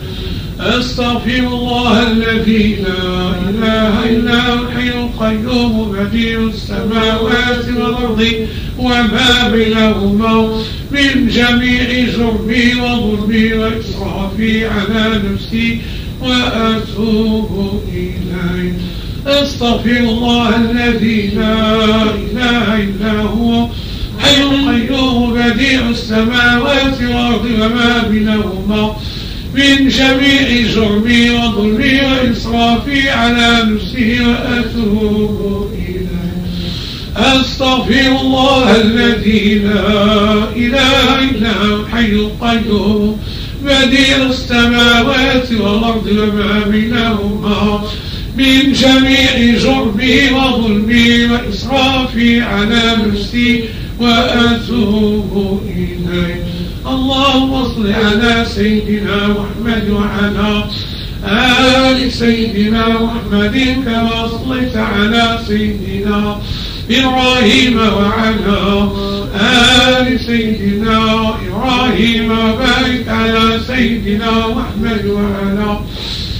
أستغفر 0.60 1.48
الله 1.48 2.12
الذي 2.12 2.76
لا 2.76 3.30
إله 3.50 4.10
إلا 4.10 4.50
هو 4.50 4.64
الحي 4.64 4.90
القيوم 4.90 5.92
بديع 5.92 6.40
السماوات 6.40 7.66
والأرض 7.78 8.48
وما 8.80 9.50
بينهما 9.52 10.62
من 10.92 11.28
جميع 11.28 11.88
جرمي 12.18 12.82
وظلمي 12.82 13.54
وإسرافي 13.54 14.66
على 14.66 15.22
نفسي. 15.26 15.82
وأتوب 16.22 17.82
إليه. 17.94 18.74
أستغفر 19.28 19.98
الله 19.98 20.56
الذي 20.56 21.28
لا 21.28 22.04
إله 22.04 22.76
إلا 22.76 23.22
هو 23.22 23.68
حي 24.20 24.44
القيوم 24.44 25.34
بديع 25.34 25.90
السماوات 25.90 27.02
والأرض 27.02 27.46
وما 27.46 28.04
بينهما 28.10 28.96
من 29.56 29.88
جميع 29.88 30.72
جرمي 30.76 31.30
وظلمي 31.30 32.02
وإسرافي 32.02 33.10
على 33.10 33.64
نفسي 33.64 34.20
وأتوب 34.26 35.72
إليه. 35.74 36.06
أستغفر 37.18 38.22
الله 38.22 38.76
الذي 38.82 39.56
لا 39.56 40.34
إله 40.56 41.20
إلا 41.24 41.52
هو 41.52 41.76
الحي 41.76 42.12
القيوم 42.12 43.20
بديع 43.64 44.18
السماوات 44.30 45.52
والأرض 45.52 46.08
وما 46.08 46.60
بينهما. 46.68 47.84
من 48.38 48.72
جميع 48.74 49.58
جرمي 49.58 50.32
وظلمي 50.32 51.26
وإسرافي 51.26 52.42
على 52.42 52.98
نفسي 53.06 53.64
وأتوب 54.00 55.62
إليه. 55.76 56.44
اللهم 56.88 57.64
صل 57.76 57.92
على 57.92 58.46
سيدنا 58.46 59.28
محمد 59.28 59.90
وعلى 59.90 60.64
آل 61.26 62.12
سيدنا 62.12 62.88
محمد 62.90 63.56
كما 63.86 64.28
صليت 64.28 64.76
على 64.78 65.40
سيدنا 65.48 66.40
إبراهيم 66.92 67.78
وعلى 67.78 68.90
آل 69.36 70.20
سيدنا 70.20 71.34
إبراهيم 71.48 72.32
وبارك 72.32 73.06
على 73.08 73.60
سيدنا 73.68 74.32
محمد 74.48 75.06
وعلى 75.06 75.80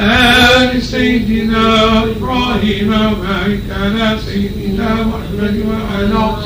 آل 0.00 0.82
سيدنا 0.82 2.02
إبراهيم 2.02 2.88
وبارك 2.88 3.62
على 3.82 4.18
سيدنا 4.26 4.94
محمد 4.94 5.64
وعلى. 5.68 6.36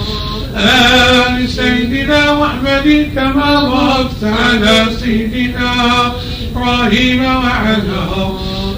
آل 0.57 1.49
سيدنا 1.49 2.35
محمد 2.35 3.11
كما 3.15 3.65
باركت 3.65 4.25
على 4.25 4.87
سيدنا 5.01 5.73
إبراهيم 6.51 7.25
وعلى. 7.25 8.33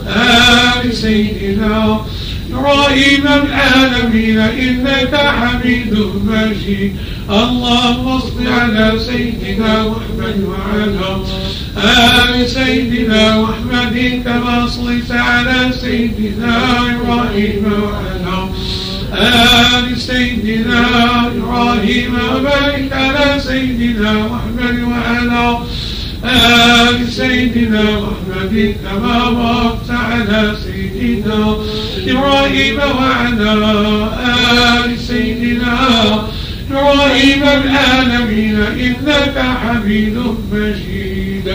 آل 0.06 0.96
سيدنا 0.96 2.00
إبراهيم 2.52 3.24
العالمين 3.26 4.38
إنك 4.38 5.14
حميد 5.16 5.92
مجيد. 6.24 6.92
اللهم 7.30 8.20
صل 8.20 8.46
على 8.46 8.98
سيدنا 8.98 9.88
محمد 9.88 10.36
وعلى 10.48 11.10
آل 11.76 12.50
سيدنا 12.50 13.40
محمد 13.42 14.22
كما 14.24 14.66
صليت 14.66 15.10
على 15.12 15.72
سيدنا 15.72 16.56
إبراهيم 16.92 17.64
وعلى 17.82 18.48
آل 19.12 20.00
سيدنا 20.00 20.80
إبراهيم. 21.26 22.12
وبارك 22.34 22.92
على 22.92 23.40
سيدنا 23.40 24.12
محمد 24.12 24.76
وعلى 24.90 25.58
آل 26.24 27.12
سيدنا 27.12 27.82
محمد 27.82 28.74
كما 28.84 29.30
باركت 29.30 29.90
على 29.90 30.56
سيدنا 30.64 30.71
إبراهيم 32.08 32.78
وعلى 32.78 33.52
آل 34.84 34.98
سيدنا 34.98 35.78
إبراهيم 36.70 37.42
العالمين 37.42 38.56
إنك 38.86 39.36
حميد 39.62 40.16
مجيد. 40.52 41.46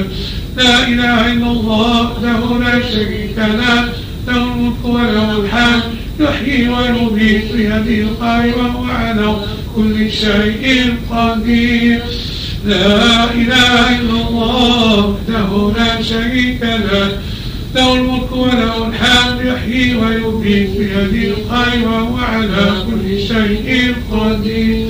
لا 0.58 0.88
إله 0.88 1.34
إلا 1.34 1.52
الله 1.52 2.02
له 2.24 2.60
لا 2.60 2.76
شريك 2.94 3.38
له 3.38 3.90
له 4.28 4.44
الملك 4.44 4.86
وله 4.86 5.40
الحمد 5.40 5.84
يحيي 6.20 6.70
ويميت 6.70 7.52
بيده 7.54 8.02
القائم 8.08 8.76
وعلى 8.76 9.36
كل 9.76 10.12
شيء 10.12 10.96
قدير. 11.12 12.00
لا 12.66 13.24
إله 13.42 14.00
إلا 14.00 14.18
الله 14.28 14.94
وحده 15.06 15.52
لا 15.78 16.02
شريك 16.02 16.62
له 16.62 17.10
له 17.78 17.94
الملك 17.94 18.32
وله 18.32 18.88
الحمد 18.88 19.46
يحيي 19.46 19.96
ويميت 19.96 20.70
بيده 20.78 21.36
الخير 21.38 21.88
وعلى 21.88 22.84
كل 22.88 23.20
شيء 23.28 23.96
قدير. 24.12 24.88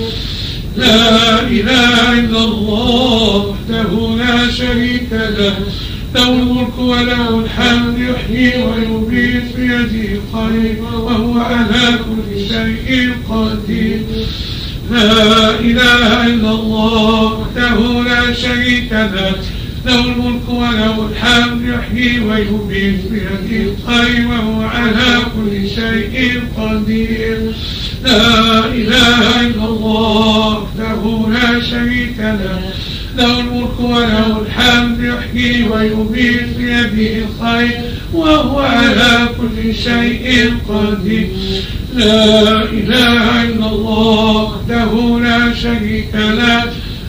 لا 0.77 1.41
إله 1.41 2.19
إلا 2.19 2.43
الله 2.43 3.35
وحده 3.45 3.91
لا 4.18 4.51
شريك 4.51 5.07
له. 5.11 5.57
له 6.15 6.30
الملك 6.30 6.80
وله 6.80 7.39
الحمد 7.39 7.99
يحيي 7.99 8.64
ويميت 8.64 9.55
بيده 9.55 10.19
الخير 10.19 10.84
وهو 10.93 11.39
على 11.39 11.99
كل 12.07 12.39
شيء 12.49 13.11
قدير. 13.30 14.01
لا 14.91 15.59
إله 15.59 16.26
إلا 16.26 16.51
الله 16.51 17.23
وحده 17.23 17.77
لا 18.03 18.34
شريك 18.34 18.91
له. 18.91 19.35
له 19.88 20.05
الملك 20.05 20.49
وله 20.49 21.09
الحمد 21.09 21.61
يحيي 21.65 22.19
ويميت 22.19 23.01
بيده 23.11 23.72
الخير 23.72 24.27
وهو 24.27 24.61
على 24.61 25.18
كل 25.35 25.69
شيء 25.69 26.41
قدير. 26.57 27.53
لا 28.03 28.65
إله 28.65 29.41
إلا 29.41 29.65
الله 29.65 30.57
وحده 30.57 31.30
لا 31.30 31.61
شريك 31.61 32.19
له. 32.19 32.61
له 33.18 33.39
الملك 33.39 33.80
وله 33.80 34.41
الحمد 34.41 34.99
يحيي 35.03 35.69
ويميت 35.69 36.57
بيده 36.57 37.26
الخير 37.26 37.81
وهو 38.14 38.59
على 38.59 39.30
كل 39.38 39.76
شيء 39.76 40.53
قدير. 40.69 41.27
لا 41.93 42.64
إله 42.64 43.43
إلا 43.43 43.68
الله 43.69 44.43
وحده 44.43 45.19
لا 45.19 45.53
شريك 45.53 46.15
له. 46.15 46.64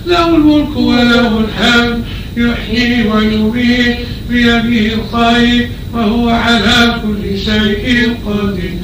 له 0.06 0.28
الملك 0.28 0.76
وله 0.76 1.40
الحمد 1.40 1.97
يحيي 2.38 3.08
ويميت 3.08 3.96
بيده 4.30 4.94
الخير 4.94 5.68
وهو 5.94 6.28
على 6.28 7.00
كل 7.02 7.38
شيء 7.38 8.14
قدير. 8.26 8.78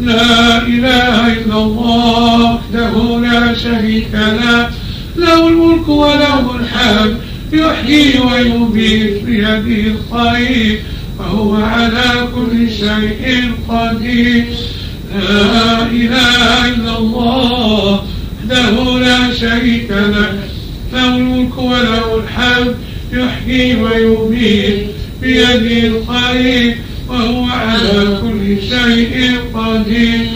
لا 0.00 0.62
إله 0.62 1.32
إلا 1.32 1.58
الله 1.58 2.54
وحده 2.54 3.20
لا 3.20 3.54
شريك 3.54 4.08
له. 4.12 4.70
له 5.16 5.48
الملك 5.48 5.88
وله 5.88 6.56
الحمد 6.56 7.16
يحيي 7.52 8.18
ويميت 8.18 9.24
بيده 9.24 9.92
الخير 9.94 10.80
وهو 11.18 11.54
على 11.56 12.28
كل 12.34 12.70
شيء 12.70 13.52
قدير. 13.68 14.44
لا 15.14 15.82
إله 15.82 16.68
إلا 16.68 16.98
الله 16.98 18.02
وحده 18.44 18.98
لا 18.98 19.34
شريك 19.34 19.90
له. 19.90 20.38
له 20.92 21.16
الملك 21.16 21.58
وله 21.58 22.22
الحمد 22.22 22.76
يحيي 23.12 23.76
ويميت 23.76 24.86
بيده 25.22 25.86
الخير 25.86 26.76
وهو 27.08 27.44
على 27.44 28.18
كل 28.22 28.56
شيء 28.68 29.34
قدير. 29.54 30.26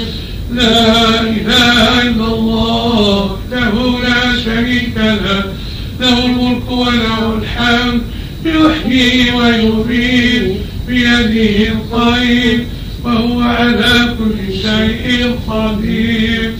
لا 0.53 1.20
إله 1.20 2.03
إلا 2.03 2.27
الله 2.27 3.39
له 3.53 4.01
لا 4.03 4.43
شريك 4.44 4.97
له 4.97 5.53
له 6.01 6.27
الملك 6.27 6.70
وله 6.70 7.39
الحمد. 7.39 8.03
يحيي 8.44 9.31
ويميت 9.32 10.53
بيده 10.89 11.73
الخير 11.73 12.66
وهو 13.05 13.40
على 13.40 14.16
كل 14.19 14.55
شيء 14.62 15.36
قدير. 15.49 16.55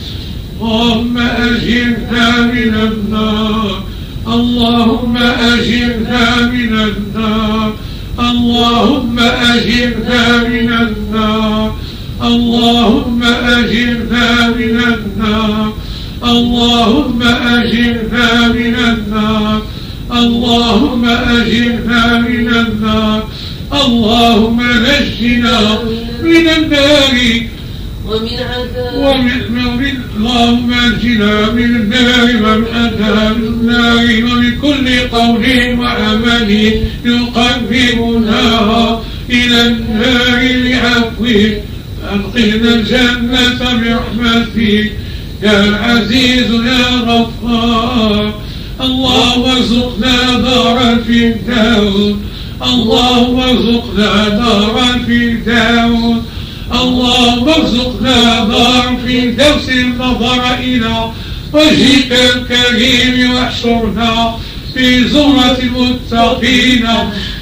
اللهم 0.61 1.19
أجرنا 1.19 2.41
من 2.41 2.75
النار 2.75 3.85
اللهم 4.27 5.17
أجرنا 5.17 6.02
اللهم 8.63 9.19
أجرنا 9.19 10.02
برحمتك 43.75 44.93
يا 45.43 45.77
عزيز 45.83 46.51
يا 46.51 46.87
غفار. 47.07 48.35
اللهم 48.81 49.45
ارزقنا 49.51 50.39
دارا 50.39 50.99
في 51.07 51.27
الدار 51.27 52.17
اللهم 52.63 53.41
ارزقنا 53.41 54.29
دارا 54.29 54.99
في 55.07 55.17
الدار 55.17 56.23
اللهم 56.73 57.49
ارزقنا 57.49 58.45
دار 58.45 58.97
في 59.07 59.31
دوس 59.31 59.69
النظر 59.69 60.55
إلى 60.61 61.11
وجهك 61.53 62.13
الكريم 62.13 63.35
واحشرنا 63.35 64.35
في 64.75 65.09
زمرة 65.09 65.59
المتقين 65.63 66.87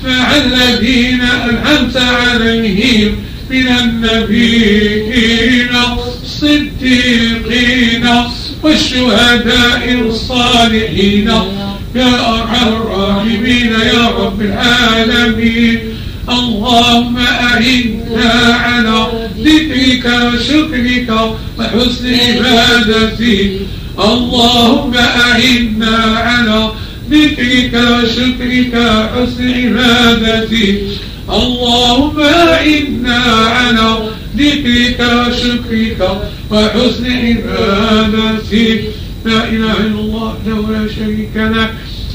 مع 0.07 0.37
الذين 0.37 1.21
أنعمت 1.21 1.97
عليهم 1.97 3.17
من 3.51 3.69
النبيين. 3.69 5.70
والشهداء 8.93 10.01
الصالحين. 10.07 11.31
يا 11.95 12.35
أرحم 12.35 12.69
الراحمين 12.69 13.73
يا 13.73 14.09
رب 14.19 14.41
العالمين. 14.41 15.79
اللهم 16.29 17.17
أعنا 17.19 18.55
على 18.55 19.07
ذكرك 19.39 20.05
وشكرك 20.05 21.11
وحسن 21.59 22.15
عبادتك. 22.15 23.51
اللهم 23.99 24.95
أعنا 24.95 25.97
على 26.17 26.71
ذكرك 27.11 27.75
وشكرك 27.75 28.75
وحسن 28.75 29.79
عبادتك. 29.79 30.79
اللهم 31.31 32.21
أعنا 32.21 33.19
على 33.57 33.99
ذكرك 34.37 35.01
وشكرك 35.01 36.01
وحسن 36.51 37.07
عبادتك 37.07 38.81
لا 39.25 39.45
إله 39.45 39.77
إلا 39.87 40.01
الله 40.01 40.35
له 40.47 40.61
لا 40.73 40.85
شريك 40.97 41.35
له 41.37 41.71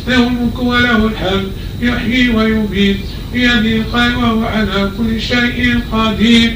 له 0.07 0.27
الملك 0.27 0.59
وله 0.59 1.05
الحمد 1.05 1.51
يحيي 1.81 2.29
ويميت. 2.29 2.97
بيده 3.33 3.55
الخير 3.55 4.17
وهو 4.17 4.43
على 4.45 4.91
كل 4.97 5.21
شيء 5.21 5.79
قدير. 5.91 6.53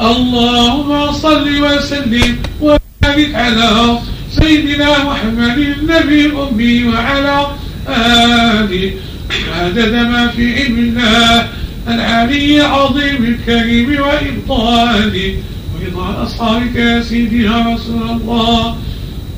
اللهم 0.00 1.12
صل 1.12 1.46
وسلم 1.62 2.36
وبارك 2.60 3.34
على 3.34 3.98
سيدنا 4.30 5.04
محمد 5.04 5.58
النبي 5.58 6.26
الأمي 6.26 6.84
وعلى 6.84 7.46
آله 7.88 8.90
عدد 9.58 9.92
ما 9.94 10.28
في 10.36 10.54
علم 10.54 10.78
الله 10.78 11.48
العلي 11.88 12.60
العظيم 12.60 13.24
الكريم 13.24 13.88
وإبطاله 14.00 15.34
ورضا 16.08 16.22
أصحابك 16.22 16.76
يا 16.76 17.02
سيدي 17.02 17.42
يا 17.42 17.74
رسول 17.74 18.02
الله. 18.10 18.76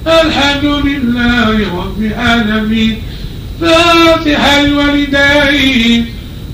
الحمد 0.06 0.64
لله 0.64 1.76
رب 1.76 2.02
العالمين. 2.02 3.02
فاتحة 3.60 4.60
الوالدين. 4.60 6.06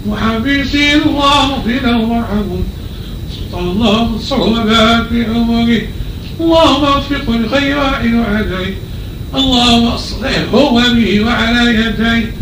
محبسين 0.06 1.00
الله 1.06 1.62
في 1.62 1.78
له 1.84 1.98
وارحمه 1.98 2.62
سلطان 3.36 3.64
الله 3.64 4.14
الصعوبات 4.16 5.06
في 5.08 5.24
عمره 5.24 5.82
اللهم 6.40 6.82
وفقه 6.82 7.36
الخيرات 7.36 8.04
وعليه 8.14 8.74
اللهم 9.34 9.86
اصلحه 9.86 10.54
وبه 10.54 11.20
وعلى 11.20 11.74
يديه 11.74 12.32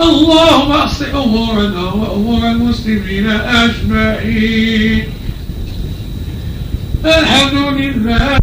اللهم 0.00 0.72
أصلح 0.72 1.14
أمورنا 1.14 1.82
وأمور 1.82 2.50
المسلمين 2.50 3.26
أجمعين. 3.30 5.04
الحمد 7.04 7.54
لله. 7.80 8.41